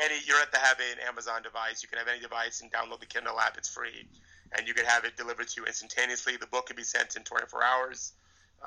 [0.03, 1.83] Any you don't have to have an Amazon device.
[1.83, 3.57] You can have any device and download the Kindle app.
[3.57, 4.07] It's free,
[4.57, 6.37] and you can have it delivered to you instantaneously.
[6.37, 8.13] The book can be sent in 24 hours.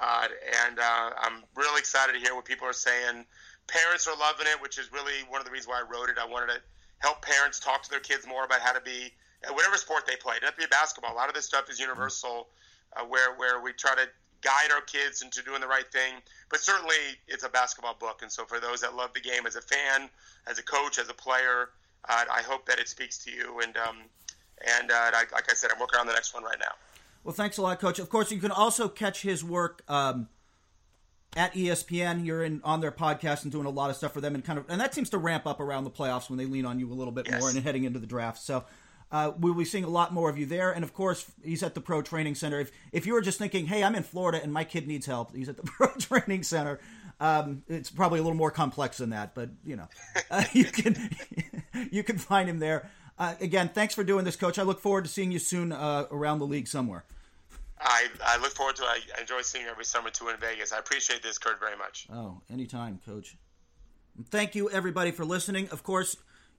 [0.00, 0.28] Uh,
[0.66, 3.24] and uh, I'm really excited to hear what people are saying.
[3.66, 6.16] Parents are loving it, which is really one of the reasons why I wrote it.
[6.20, 6.60] I wanted to
[6.98, 9.12] help parents talk to their kids more about how to be
[9.48, 10.36] uh, whatever sport they play.
[10.36, 11.12] It doesn't have to be basketball.
[11.12, 12.48] A lot of this stuff is universal,
[12.96, 14.08] uh, where where we try to
[14.42, 16.14] guide our kids into doing the right thing.
[16.50, 16.96] But certainly,
[17.28, 20.08] it's a basketball book, and so for those that love the game as a fan,
[20.46, 21.70] as a coach, as a player,
[22.08, 23.60] uh, I hope that it speaks to you.
[23.62, 23.96] And um,
[24.78, 26.72] and uh, I, like I said, I'm working on the next one right now.
[27.24, 27.98] Well, thanks a lot, Coach.
[27.98, 30.28] Of course, you can also catch his work um,
[31.36, 32.26] at ESPN.
[32.26, 34.58] You're in on their podcast and doing a lot of stuff for them, and kind
[34.58, 36.90] of, and that seems to ramp up around the playoffs when they lean on you
[36.90, 37.40] a little bit Yes.
[37.40, 38.42] more and heading into the draft.
[38.42, 38.64] So.
[39.12, 41.74] Uh, we'll be seeing a lot more of you there, and of course, he's at
[41.74, 42.58] the Pro Training Center.
[42.58, 45.36] If if you were just thinking, "Hey, I'm in Florida and my kid needs help,"
[45.36, 46.80] he's at the Pro Training Center.
[47.20, 49.88] Um, it's probably a little more complex than that, but you know,
[50.30, 51.10] uh, you can
[51.90, 52.90] you can find him there.
[53.18, 54.58] Uh, again, thanks for doing this, Coach.
[54.58, 57.04] I look forward to seeing you soon uh, around the league somewhere.
[57.78, 58.88] I, I look forward to it.
[59.16, 60.72] I enjoy seeing you every summer too in Vegas.
[60.72, 62.06] I appreciate this, Kurt, very much.
[62.12, 63.36] Oh, anytime, Coach.
[64.30, 65.68] Thank you, everybody, for listening.
[65.70, 66.16] Of course,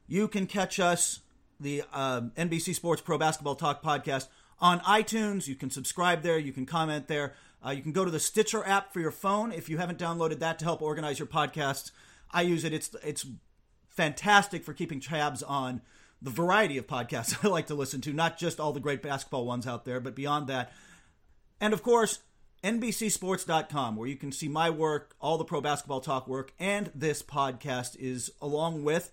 [0.08, 1.20] you can catch us,
[1.64, 4.28] the um, NBC Sports Pro Basketball Talk podcast,
[4.59, 5.47] on iTunes.
[5.47, 6.38] You can subscribe there.
[6.38, 7.34] You can comment there.
[7.66, 10.39] Uh, you can go to the Stitcher app for your phone if you haven't downloaded
[10.39, 11.91] that to help organize your podcasts.
[12.32, 12.74] I use it.
[12.74, 13.26] It's it's
[13.89, 15.82] fantastic for keeping tabs on
[16.22, 19.45] the variety of podcasts I like to listen to, not just all the great basketball
[19.45, 20.72] ones out there, but beyond that.
[21.61, 22.20] And of course,
[22.64, 27.22] NBCSports.com, where you can see my work, all the pro basketball talk work, and this
[27.22, 29.11] podcast is along with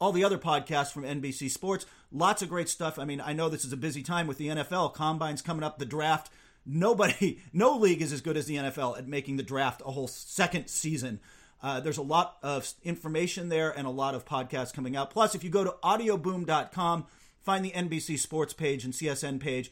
[0.00, 1.86] all the other podcasts from NBC Sports.
[2.12, 2.98] Lots of great stuff.
[2.98, 4.94] I mean, I know this is a busy time with the NFL.
[4.94, 6.30] Combine's coming up, the draft.
[6.66, 10.08] Nobody, no league is as good as the NFL at making the draft a whole
[10.08, 11.20] second season.
[11.62, 15.10] Uh, there's a lot of information there and a lot of podcasts coming out.
[15.10, 17.06] Plus, if you go to audioboom.com,
[17.40, 19.70] find the NBC Sports page and CSN page,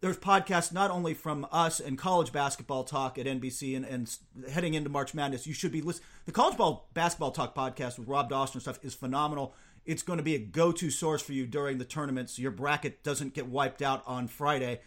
[0.00, 4.16] there's podcasts not only from us and college basketball talk at NBC and, and
[4.50, 5.46] heading into March Madness.
[5.46, 6.06] You should be listening.
[6.26, 9.54] The college ball basketball talk podcast with Rob Dauster and stuff is phenomenal.
[9.86, 13.04] It's going to be a go-to source for you during the tournament, so your bracket
[13.04, 14.80] doesn't get wiped out on Friday,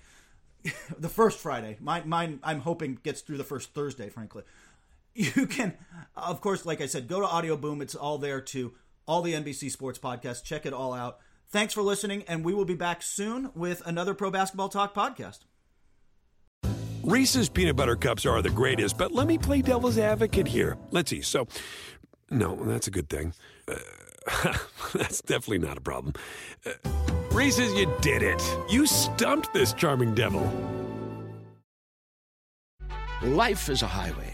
[0.98, 1.78] the first Friday.
[1.80, 4.10] Mine, mine, I'm hoping gets through the first Thursday.
[4.10, 4.44] Frankly,
[5.16, 5.74] you can,
[6.16, 7.82] of course, like I said, go to Audio Boom.
[7.82, 8.74] It's all there too.
[9.08, 10.44] All the NBC Sports podcasts.
[10.44, 11.20] Check it all out.
[11.52, 15.40] Thanks for listening, and we will be back soon with another Pro Basketball Talk podcast.
[17.02, 20.78] Reese's peanut butter cups are the greatest, but let me play devil's advocate here.
[20.92, 21.22] Let's see.
[21.22, 21.48] So,
[22.30, 23.34] no, that's a good thing.
[23.68, 24.58] Uh,
[24.94, 26.14] that's definitely not a problem.
[26.68, 26.74] Uh,
[27.32, 28.44] Reese's, you did it.
[28.70, 30.52] You stumped this charming devil.
[33.24, 34.34] Life is a highway,